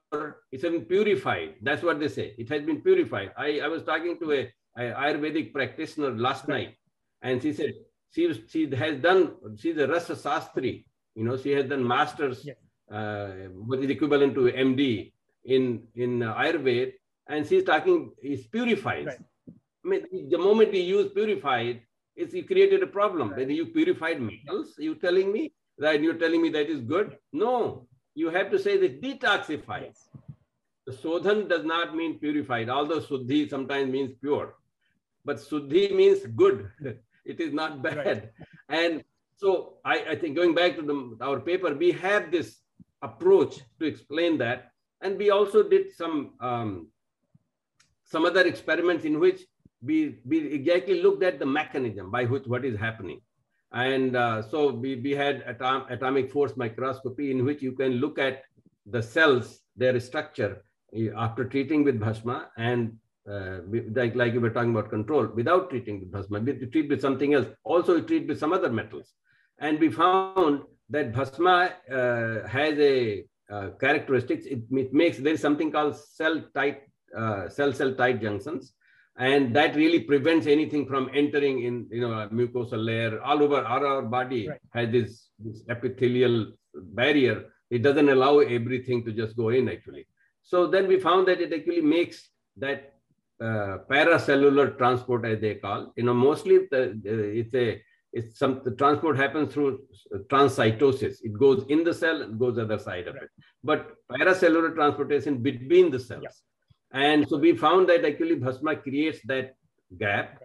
[0.51, 1.55] it's been purified.
[1.63, 2.35] That's what they say.
[2.39, 3.33] It has been purified.
[3.37, 6.67] I, I was talking to a, a Ayurvedic practitioner last right.
[6.67, 6.75] night,
[7.23, 7.73] and she said
[8.13, 9.35] she she has done.
[9.57, 10.85] She's a Rasa Sastri.
[11.15, 12.57] You know, she has done masters, yes.
[12.91, 13.29] uh,
[13.69, 15.13] what is equivalent to MD
[15.45, 16.93] in in Ayurveda,
[17.29, 19.07] and she's talking is purified.
[19.07, 19.19] Right.
[19.85, 21.83] I mean, the moment we use purified,
[22.17, 23.31] it's you created a problem.
[23.37, 27.19] When you purified metals, you telling me that you're telling me that is good?
[27.33, 29.95] No, you have to say that detoxified.
[30.87, 34.55] The sodhan does not mean purified, although suddhi sometimes means pure.
[35.25, 36.71] But suddhi means good.
[37.25, 37.97] it is not bad.
[37.97, 38.31] Right.
[38.69, 39.05] And
[39.37, 42.57] so I, I, think going back to the, our paper, we have this
[43.03, 44.71] approach to explain that.
[45.03, 46.89] And we also did some um,
[48.05, 49.43] some other experiments in which
[49.87, 53.21] we, we exactly looked at the mechanism by which what is happening.
[53.73, 58.19] And uh, so we, we had atom, atomic force microscopy in which you can look
[58.19, 58.43] at
[58.87, 60.63] the cells, their structure
[60.95, 62.97] eh, after treating with bhasma and
[63.31, 63.59] uh,
[63.95, 67.35] like, like you were talking about control without treating with bhasma, we treat with something
[67.35, 67.49] else.
[67.65, 69.15] Also, we treat with some other metals.
[69.59, 74.47] And we found that bhasma uh, has a uh, characteristics.
[74.47, 76.83] It, it, makes there is something called cell tight
[77.17, 78.73] uh, cell cell tight junctions,
[79.19, 84.03] and that really prevents anything from entering in you know mucosal layer all over our
[84.03, 84.61] body right.
[84.75, 87.47] has this, this epithelial barrier.
[87.71, 90.07] It doesn't allow everything to just go in actually.
[90.43, 92.95] So then we found that it actually makes that
[93.41, 95.93] uh, paracellular transport, as they call.
[95.97, 99.81] You know, mostly the, it's a it's some the transport happens through
[100.29, 101.17] transcytosis.
[101.23, 103.25] It goes in the cell and goes other side of right.
[103.25, 103.31] it.
[103.65, 106.23] But paracellular transportation between the cells.
[106.23, 106.31] Yeah.
[106.93, 109.57] And so we found that actually Bhasma creates that
[109.99, 110.43] gap.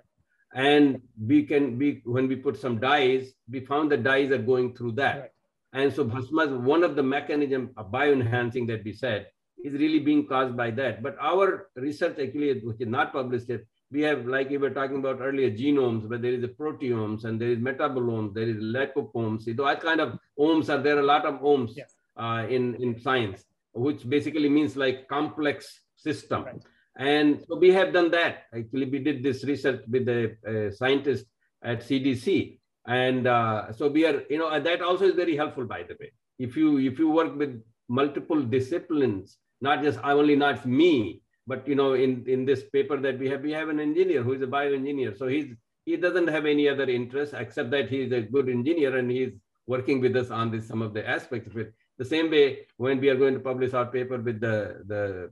[0.53, 4.75] And we can be when we put some dyes, we found the dyes are going
[4.75, 5.19] through that.
[5.19, 5.29] Right.
[5.73, 9.27] And so Bhasma is one of the mechanism of bioenhancing that we said
[9.63, 11.01] is really being caused by that.
[11.01, 13.61] But our research actually, which is not published yet,
[13.91, 17.39] we have, like we were talking about earlier, genomes, where there is a proteomes and
[17.39, 19.43] there is metabolomes, there is liposomes.
[19.43, 20.99] So what kind of omes are there?
[20.99, 21.93] A lot of omes yes.
[22.15, 26.43] uh, in, in science, which basically means like complex system.
[26.43, 26.61] Right.
[26.97, 28.43] And so we have done that.
[28.55, 31.25] Actually, we did this research with a, a scientist
[31.63, 32.59] at CDC.
[32.87, 36.11] And uh, so we are, you know, that also is very helpful, by the way.
[36.39, 41.67] If you if you work with multiple disciplines, not just I only not me, but
[41.67, 44.41] you know, in in this paper that we have, we have an engineer who is
[44.41, 45.17] a bioengineer.
[45.17, 45.53] So he's
[45.85, 49.33] he doesn't have any other interest except that he's a good engineer and he's
[49.67, 51.73] working with us on this some of the aspects of it.
[52.01, 52.45] The same way,
[52.77, 54.57] when we are going to publish our paper with the,
[54.91, 55.29] the,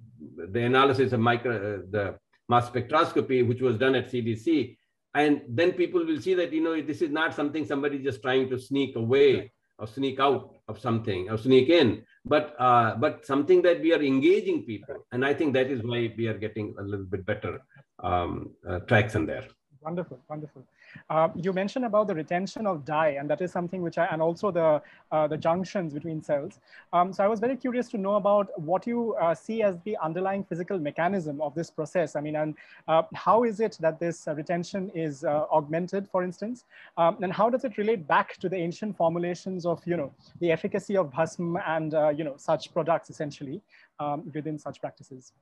[0.55, 4.78] the analysis of micro, uh, the mass spectroscopy, which was done at CDC,
[5.15, 8.47] and then people will see that, you know, this is not something somebody just trying
[8.51, 13.63] to sneak away or sneak out of something or sneak in, but, uh, but something
[13.63, 15.07] that we are engaging people.
[15.11, 17.61] And I think that is why we are getting a little bit better
[18.03, 19.47] um, uh, traction there.
[19.82, 20.67] Wonderful, wonderful.
[21.10, 24.22] Uh, you mentioned about the retention of dye, and that is something which I, and
[24.22, 24.82] also the,
[25.12, 26.60] uh, the junctions between cells.
[26.94, 29.98] Um, so I was very curious to know about what you uh, see as the
[29.98, 32.16] underlying physical mechanism of this process.
[32.16, 32.56] I mean, and
[32.88, 36.66] uh, how is it that this uh, retention is augmented, for instance?
[36.98, 40.52] Um, and how does it relate back to the ancient formulations of, you know, the
[40.52, 43.62] efficacy of bhasm and, you know, such products essentially
[44.00, 45.34] um, within such practices?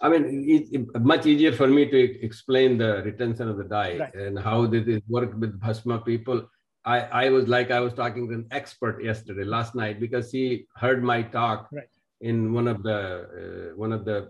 [0.00, 0.70] I mean, it's
[1.00, 4.14] much easier for me to explain the retention of the dye right.
[4.14, 6.48] and how did it work with Bhasma people.
[6.84, 10.66] I, I was like, I was talking to an expert yesterday, last night, because he
[10.76, 11.88] heard my talk right.
[12.20, 14.28] in one of the, uh, one of the,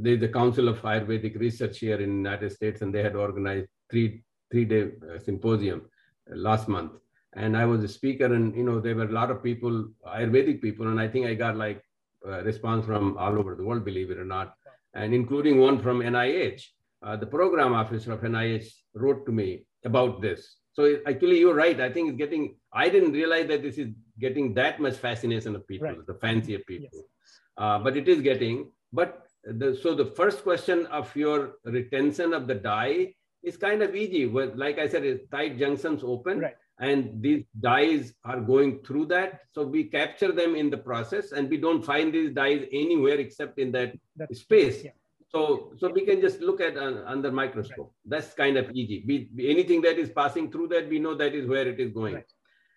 [0.00, 3.68] the, the Council of Ayurvedic Research here in the United States, and they had organized
[3.90, 5.82] three, three day uh, symposium
[6.30, 6.92] uh, last month.
[7.34, 10.60] And I was a speaker and, you know, there were a lot of people, Ayurvedic
[10.60, 11.82] people, and I think I got like
[12.26, 14.56] a response from all over the world, believe it or not
[14.94, 16.62] and including one from NIH.
[17.02, 20.56] Uh, the program officer of NIH wrote to me about this.
[20.72, 21.80] So actually, you're right.
[21.80, 23.88] I think it's getting, I didn't realize that this is
[24.18, 26.06] getting that much fascination of people, right.
[26.06, 26.88] the fancier people.
[26.92, 27.40] Yes.
[27.56, 32.46] Uh, but it is getting, but the, so the first question of your retention of
[32.46, 34.26] the dye is kind of easy.
[34.26, 36.40] Well, like I said, tight junctions open.
[36.40, 39.40] Right and these dyes are going through that.
[39.52, 43.58] So we capture them in the process and we don't find these dyes anywhere except
[43.58, 44.82] in that That's, space.
[44.82, 44.92] Yeah.
[45.28, 47.92] So, so we can just look at uh, under microscope.
[47.92, 48.22] Right.
[48.22, 49.04] That's kind of easy.
[49.06, 52.14] We, anything that is passing through that, we know that is where it is going.
[52.14, 52.32] Right.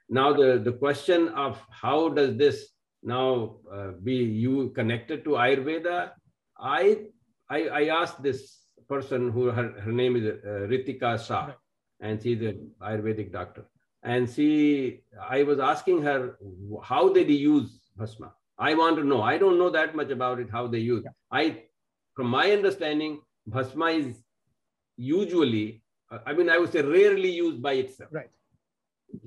[0.10, 6.12] Now, the, the question of how does this now uh, be you connected to Ayurveda?
[6.60, 7.06] I,
[7.50, 11.56] I, I asked this person who her, her name is uh, Ritika Shah, right.
[12.02, 13.66] and she's an Ayurvedic doctor
[14.04, 16.38] and she i was asking her
[16.84, 18.34] how did he use bhasma.
[18.58, 19.22] I want to know.
[19.22, 21.04] I don't know that much about it how they use.
[21.06, 21.12] Yeah.
[21.32, 21.64] i
[22.16, 24.22] from my understanding bhasma is
[24.98, 25.82] usually
[26.28, 28.10] i mean i would say rarely used by itself.
[28.12, 28.30] Right.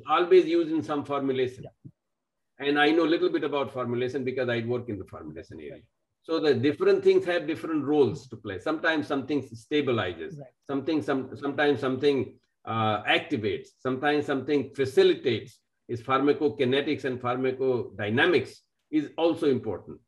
[0.08, 1.64] Always used in some formulation.
[1.64, 2.68] Yeah.
[2.68, 5.82] and i know a little bit about formulation because i work in the formulation area.
[6.22, 8.58] So the different things have different roles to play.
[8.58, 10.32] Sometimes something stabilizes.
[10.38, 10.54] Right.
[10.70, 12.18] something some sometimes something
[12.66, 15.58] uh, activates, sometimes something facilitates,
[15.88, 18.56] is pharmacokinetics and pharmacodynamics
[18.90, 20.00] is also important.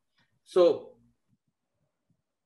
[0.43, 0.89] So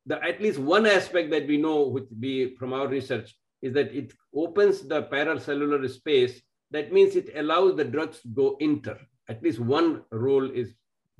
[0.06, 3.94] the, at least one aspect that we know which be from our research is that
[3.96, 6.42] it opens the paracellular space.
[6.72, 9.00] That means it allows the drugs to go inter.
[9.30, 10.74] At least one role is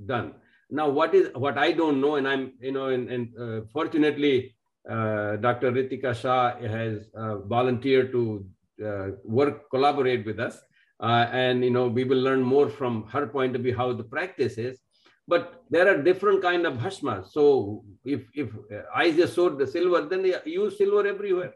[0.06, 0.36] done.
[0.70, 4.56] Now, what is what I don't know, and I'm you know, and, and uh, fortunately,
[4.90, 5.72] uh, Dr.
[5.72, 8.46] Ritika Shah has uh, volunteered to
[9.24, 10.60] work, collaborate with us.
[11.00, 14.04] Uh, and, you know, we will learn more from her point of view, how the
[14.04, 14.80] practice is.
[15.28, 17.32] But there are different kind of bhasmas.
[17.32, 18.50] So if, if
[18.94, 21.54] I just sold the silver, then they use silver everywhere.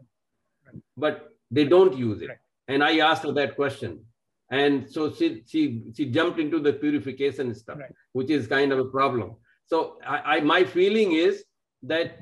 [0.95, 2.31] But they don't use it.
[2.67, 4.05] And I asked her that question.
[4.49, 7.91] And so she, she, she jumped into the purification stuff, right.
[8.13, 9.35] which is kind of a problem.
[9.65, 11.43] So I, I my feeling is
[11.83, 12.19] that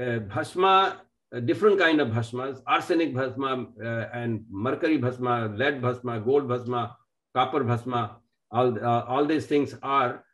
[0.00, 0.96] uh, bhasma, uh,
[1.40, 6.96] different kind of bhasmas, arsenic bhasma uh, and mercury bhasma, lead bhasma, gold bhasma,
[7.34, 8.16] copper bhasma,
[8.50, 10.24] all, uh, all these things are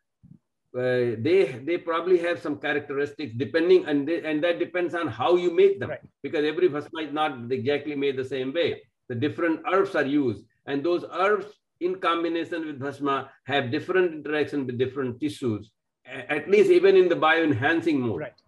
[0.76, 5.34] uh, they they probably have some characteristics depending and they, and that depends on how
[5.36, 6.01] you make them right.
[6.22, 10.44] because every bhasma is not exactly made the same way the different herbs are used
[10.66, 11.46] and those herbs
[11.80, 15.70] in combination with bhasma have different interaction with different tissues
[16.05, 18.40] at least even in the bioenhancing mode right.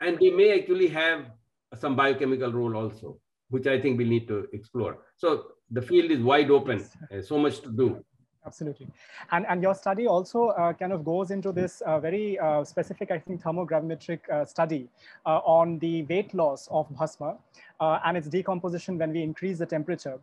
[0.00, 1.30] and they may actually have
[1.74, 3.18] some biochemical role also
[3.48, 7.28] which i think we need to explore so the field is wide open yes.
[7.28, 8.04] so much to do
[8.46, 8.86] Absolutely.
[9.32, 13.10] And, and your study also uh, kind of goes into this uh, very uh, specific,
[13.10, 14.88] I think, thermogravimetric uh, study
[15.26, 17.36] uh, on the weight loss of bhasma
[17.80, 20.18] uh, and its decomposition when we increase the temperature.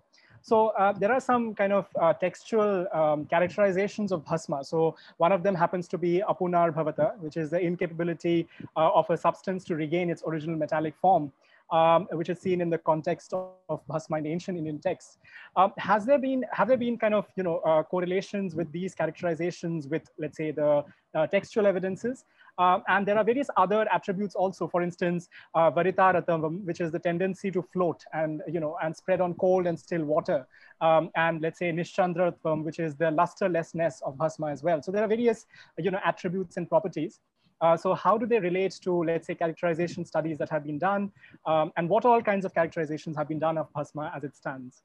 [0.48, 1.86] So there are some kind of
[2.22, 4.64] textual um, characterizations of bhasma.
[4.64, 9.18] So one of them happens to be apunar bhavata, which is the incapability of a
[9.18, 11.34] substance to regain its original metallic form
[11.72, 15.18] um, which is seen in the context of, of Bhasma in ancient Indian texts.
[15.56, 18.96] Um, has there been, have there been kind of, you know, uh, correlations with these
[18.96, 20.84] characterizations with, let's say, the
[21.14, 22.26] uh, textual evidences?
[22.58, 27.00] Um, and there are various other attributes also, for instance, uh, varitaratam, which is the
[27.00, 30.48] tendency to float and, you know, and spread on cold and still water.
[30.82, 34.82] Um, and let's say nischandratvam, which is the lusterlessness of bhasma as well.
[34.82, 35.46] So there are various,
[35.78, 37.20] you know, attributes and properties.
[37.60, 41.12] Uh, so how do they relate to, let's say, characterization studies that have been done?
[41.46, 44.84] Um, and what all kinds of characterizations have been done of Bhasma as it stands?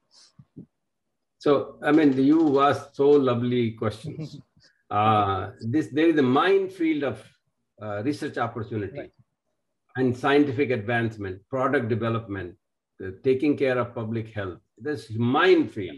[1.37, 4.39] So, I mean, you asked so lovely questions.
[4.89, 7.23] uh, this There is a minefield of
[7.83, 9.11] uh, research opportunity right.
[9.97, 12.55] and scientific advancement, product development,
[13.23, 14.59] taking care of public health.
[14.77, 15.97] This minefield.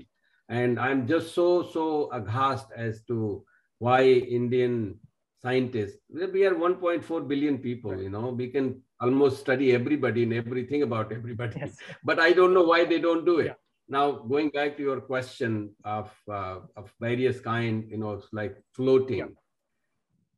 [0.50, 3.44] And I'm just so, so aghast as to
[3.80, 5.00] why Indian
[5.42, 5.98] scientists.
[6.10, 8.02] We are 1.4 billion people, right.
[8.02, 11.60] you know, we can almost study everybody and everything about everybody.
[11.60, 11.78] Yes.
[12.04, 13.46] But I don't know why they don't do it.
[13.46, 13.54] Yeah.
[13.88, 19.20] Now, going back to your question of, uh, of various kind, you know, like floating,
[19.20, 19.26] yeah.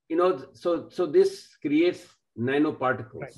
[0.09, 2.05] You know, so, so this creates
[2.37, 3.21] nanoparticles.
[3.21, 3.35] Right.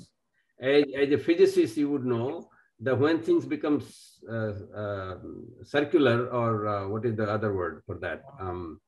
[0.62, 2.50] As, as a physicist, you would know
[2.82, 5.18] that when things becomes uh, uh,
[5.64, 8.24] circular or uh, what is the other word for that?
[8.40, 8.80] Um,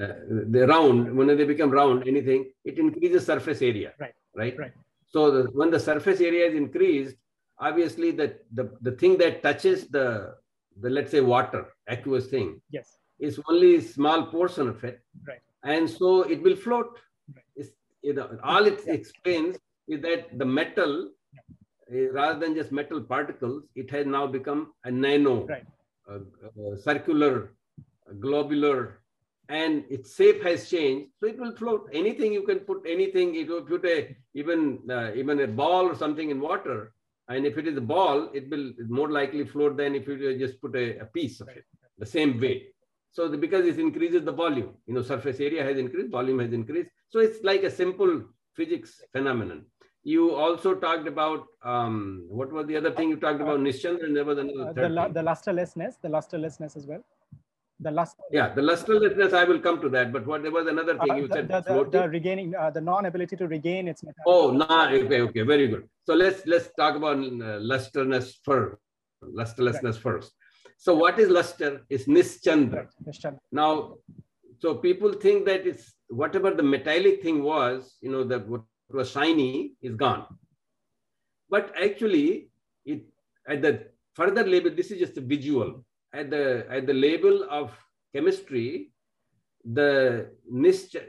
[0.00, 0.08] uh,
[0.48, 3.92] the round, when they become round, anything, it increases surface area.
[3.98, 4.14] Right.
[4.34, 4.58] Right.
[4.58, 4.72] Right.
[5.06, 7.16] So the, when the surface area is increased,
[7.58, 10.36] obviously the, the, the thing that touches the,
[10.80, 15.00] the, let's say water, aqueous thing, yes, is only a small portion of it.
[15.26, 15.40] Right.
[15.64, 16.98] And so it will float.
[18.02, 18.08] Right.
[18.08, 19.56] You know, all it explains
[19.88, 21.10] is that the metal,
[21.92, 25.64] uh, rather than just metal particles, it has now become a nano, right.
[26.82, 27.52] circular,
[28.20, 29.00] globular
[29.50, 31.88] and its shape has changed, so it will float.
[31.92, 35.96] Anything you can put anything, you will put a even uh, even a ball or
[35.96, 36.92] something in water,
[37.28, 40.60] and if it is a ball, it will more likely float than if you just
[40.60, 41.64] put a, a piece of it,
[41.98, 42.68] the same way.
[43.10, 46.52] So the, because it increases the volume, you know, surface area has increased, volume has
[46.52, 46.90] increased.
[47.10, 48.22] So it's like a simple
[48.54, 49.66] physics phenomenon.
[50.02, 53.60] You also talked about um, what was the other thing you talked about?
[53.60, 54.70] Nischandra, and there was another.
[54.70, 57.04] Uh, the, the lusterlessness, the lusterlessness as well
[57.80, 58.22] the luster.
[58.30, 60.12] Yeah, the lusterlessness, I will come to that.
[60.12, 61.48] But what there was another thing uh, you the, said.
[61.48, 64.04] The, the, the regaining, uh, the non-ability to regain its.
[64.26, 65.88] Oh, no, okay, okay, very good.
[66.04, 68.76] So let's let's talk about uh, lusterness first,
[69.24, 70.02] lusterlessness right.
[70.02, 70.32] first.
[70.76, 71.82] So what is luster?
[71.88, 72.86] Is nischandra.
[73.04, 73.34] Right.
[73.52, 73.96] Now,
[74.60, 79.10] so people think that it's whatever the metallic thing was, you know, that what was
[79.10, 80.26] shiny is gone.
[81.48, 82.50] But actually,
[82.84, 83.02] it
[83.48, 87.72] at the further level, this is just a visual at the at the label of
[88.14, 88.90] chemistry,
[89.64, 90.30] the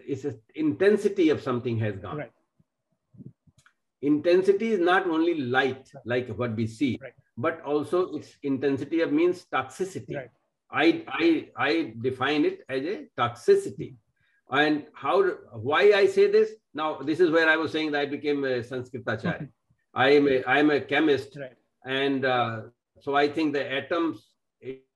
[0.08, 0.26] is
[0.56, 2.18] intensity of something has gone.
[2.18, 2.32] Right.
[4.02, 7.14] Intensity is not only light, like what we see, right.
[7.38, 10.16] but also its intensity of means toxicity.
[10.16, 10.32] Right.
[10.72, 13.96] I, I, I define it as a toxicity.
[14.50, 16.52] And how, why I say this?
[16.74, 19.48] Now, this is where I was saying that I became a Sanskrit acharya.
[19.94, 21.38] I am a, I am a chemist.
[21.40, 21.52] Right.
[21.86, 22.62] And uh,
[23.02, 24.32] so I think the atoms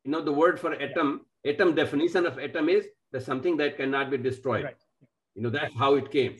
[0.05, 4.11] you know, the word for atom, atom definition of atom is the something that cannot
[4.11, 4.65] be destroyed.
[4.65, 4.77] Right.
[5.33, 6.37] You know, that's how it came.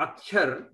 [0.00, 0.66] Akshar,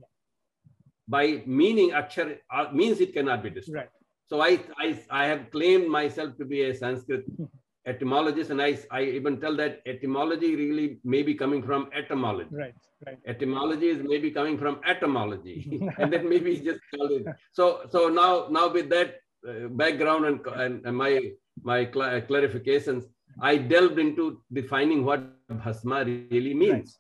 [1.09, 3.77] by meaning akshar, uh, means it cannot be destroyed.
[3.77, 3.89] Right.
[4.27, 7.25] So I, I, I have claimed myself to be a Sanskrit
[7.87, 12.51] etymologist, and I, I even tell that etymology really may be coming from etymology.
[12.53, 12.75] Right,
[13.07, 13.19] right.
[13.27, 17.27] Etymology is maybe coming from etymology, and then maybe just call it.
[17.53, 21.19] So, so now, now with that uh, background and, and, and my
[21.63, 23.05] my cl clarifications.
[23.41, 26.99] I delved into defining what bhasma really means.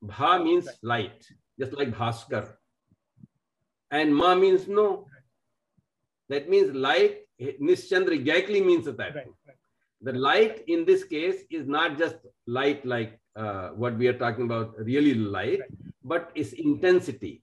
[0.00, 0.16] Right.
[0.16, 0.76] Bha means right.
[0.82, 1.26] light,
[1.58, 2.54] just like Bhaskar.
[3.90, 5.06] And ma means no.
[6.28, 7.18] That means light,
[7.60, 9.26] Nischandra exactly means that.
[10.02, 14.44] The light in this case is not just light like uh, what we are talking
[14.44, 15.60] about, really light,
[16.02, 17.42] but its intensity.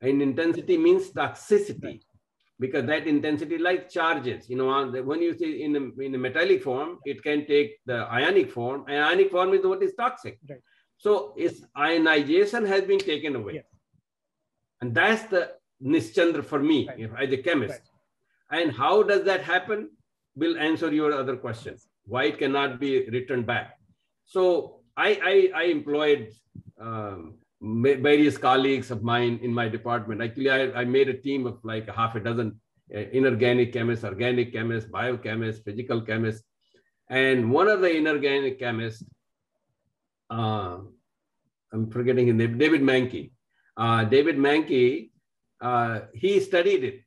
[0.00, 2.00] And intensity means toxicity.
[2.60, 4.48] Because that intensity like charges.
[4.48, 8.06] You know when you see in a, in a metallic form it can take the
[8.20, 8.84] ionic form.
[8.88, 10.38] Ionic form is what is toxic.
[10.48, 10.60] Right.
[10.96, 13.54] so its ionization has been taken away.
[13.54, 13.64] Yes.
[14.80, 15.42] and that's the
[15.82, 17.24] nischandra for me right.
[17.24, 17.82] as a chemist.
[18.52, 18.60] Right.
[18.60, 19.90] and how does that happen?
[20.36, 23.78] Will answer your other questions why it cannot be returned back
[24.24, 26.32] so i i, I employed
[26.80, 27.34] um,
[27.64, 30.22] various colleagues of mine in my department.
[30.22, 32.60] Actually, I, I made a team of like half a dozen
[32.94, 36.44] uh, inorganic chemists, organic chemists, biochemists, physical chemists.
[37.08, 39.02] And one of the inorganic chemists,
[40.30, 40.78] uh,
[41.72, 43.32] I'm forgetting his name, David Manke.
[43.76, 45.10] Uh, David Manke,
[45.60, 47.00] uh, he studied it.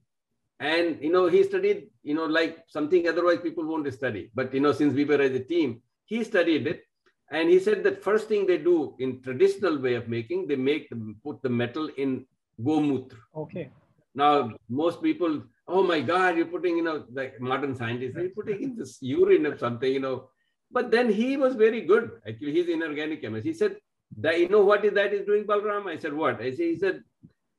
[0.59, 4.31] And, you know, he studied, you know, like something otherwise people won't study.
[4.33, 6.83] But, you know, since we were as a team, he studied it
[7.31, 10.89] and he said that first thing they do in traditional way of making, they make
[10.89, 12.25] them put the metal in
[12.61, 13.19] gomutra.
[13.35, 13.69] Okay.
[14.15, 18.63] Now most people, oh my God, you're putting, you know, like modern scientists, you're putting
[18.63, 20.29] in this urine of something, you know.
[20.71, 22.11] But then he was very good.
[22.27, 23.45] Actually, he's inorganic chemist.
[23.45, 23.77] He said,
[24.19, 25.87] that you know what is that is doing, Balram?
[25.87, 26.41] I said, what?
[26.41, 27.03] I said, he said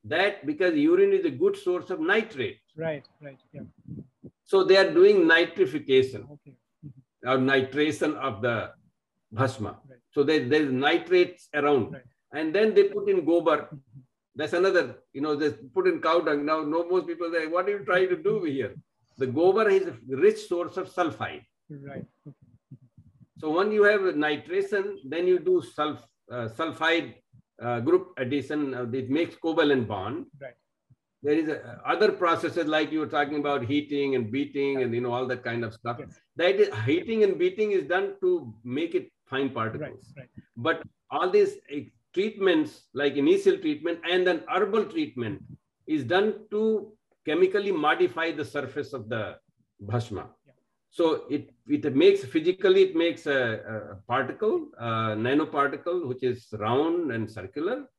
[0.05, 2.59] that because urine is a good source of nitrate.
[2.75, 3.37] Right, right.
[3.53, 3.61] Yeah.
[4.49, 6.55] So they are doing nitrification okay.
[7.23, 8.71] or nitration of the
[9.31, 9.77] bhasma.
[9.87, 9.99] Right.
[10.09, 11.91] So there, there's nitrates around.
[11.93, 12.01] Right.
[12.33, 13.67] And then they put in gobar.
[14.35, 16.47] That's another, you know, they put in cow dung.
[16.47, 18.73] Now, no, most people say, what are you trying to do here?
[19.19, 21.45] The gobar is a rich source of sulfide.
[21.69, 22.07] Right.
[23.37, 25.99] So when you have nitration, then you do sulf,
[26.31, 27.13] uh, sulfide
[27.61, 28.73] uh, group addition.
[28.73, 30.25] Uh, it makes covalent bond.
[30.41, 30.55] Right.
[31.21, 35.01] There is a, other processes like you were talking about heating and beating and you
[35.01, 35.97] know all that kind of stuff.
[35.99, 36.19] Yes.
[36.37, 40.13] That is, heating and beating is done to make it fine particles.
[40.15, 40.45] Right, right.
[40.55, 45.43] But all these eh, treatments, like initial treatment and then herbal treatment,
[45.87, 46.93] is done to
[47.25, 49.37] chemically modify the surface of the
[49.81, 50.29] bhasma.
[50.45, 50.53] Yeah.
[50.91, 57.11] So it, it makes physically, it makes a, a particle, a nanoparticle, which is round
[57.11, 57.89] and circular.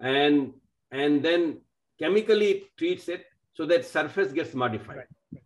[0.00, 0.54] And,
[0.90, 1.60] and then
[1.98, 4.96] chemically it treats it so that surface gets modified.
[4.96, 5.42] Right.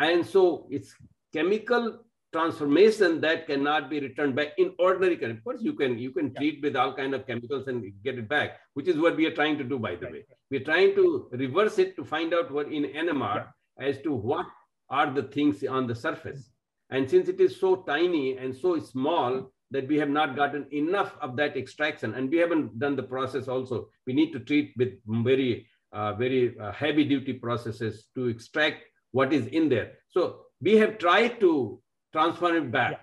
[0.00, 0.94] And so it's
[1.32, 5.32] chemical transformation that cannot be returned back in ordinary kind.
[5.32, 8.28] Of course, you can you can treat with all kind of chemicals and get it
[8.28, 10.24] back, which is what we are trying to do, by the way.
[10.50, 13.48] We're trying to reverse it to find out what in NMR
[13.78, 14.46] as to what
[14.88, 16.50] are the things on the surface.
[16.90, 21.16] And since it is so tiny and so small that we have not gotten enough
[21.20, 24.94] of that extraction, and we haven't done the process also, we need to treat with
[25.06, 29.92] very, uh, very uh, heavy duty processes to extract what is in there.
[30.08, 31.80] So we have tried to
[32.12, 32.92] transfer it back.
[32.92, 32.98] Yeah.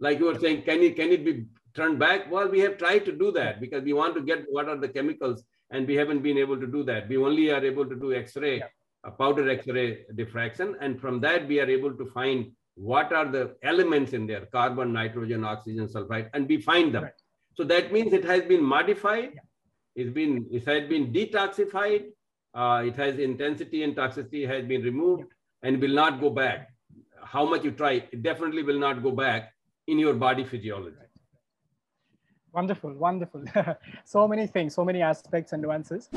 [0.00, 2.30] Like you were saying, can it, can it be turned back?
[2.30, 4.88] Well, we have tried to do that because we want to get what are the
[4.88, 7.08] chemicals and we haven't been able to do that.
[7.08, 8.66] We only are able to do X-ray, yeah.
[9.04, 10.76] a powder X-ray diffraction.
[10.80, 14.92] And from that, we are able to find what are the elements in there, carbon,
[14.92, 17.04] nitrogen, oxygen, sulfide, and we find them.
[17.04, 17.12] Right.
[17.54, 19.32] So that means it has been modified.
[19.34, 19.40] Yeah.
[19.94, 22.04] It's been, it has been detoxified.
[22.54, 26.72] Uh, it has intensity and toxicity has been removed and will not go back
[27.24, 29.52] how much you try, it definitely will not go back
[29.86, 30.96] in your body physiology.
[32.52, 33.42] Wonderful, wonderful.
[34.04, 36.08] so many things, so many aspects and nuances.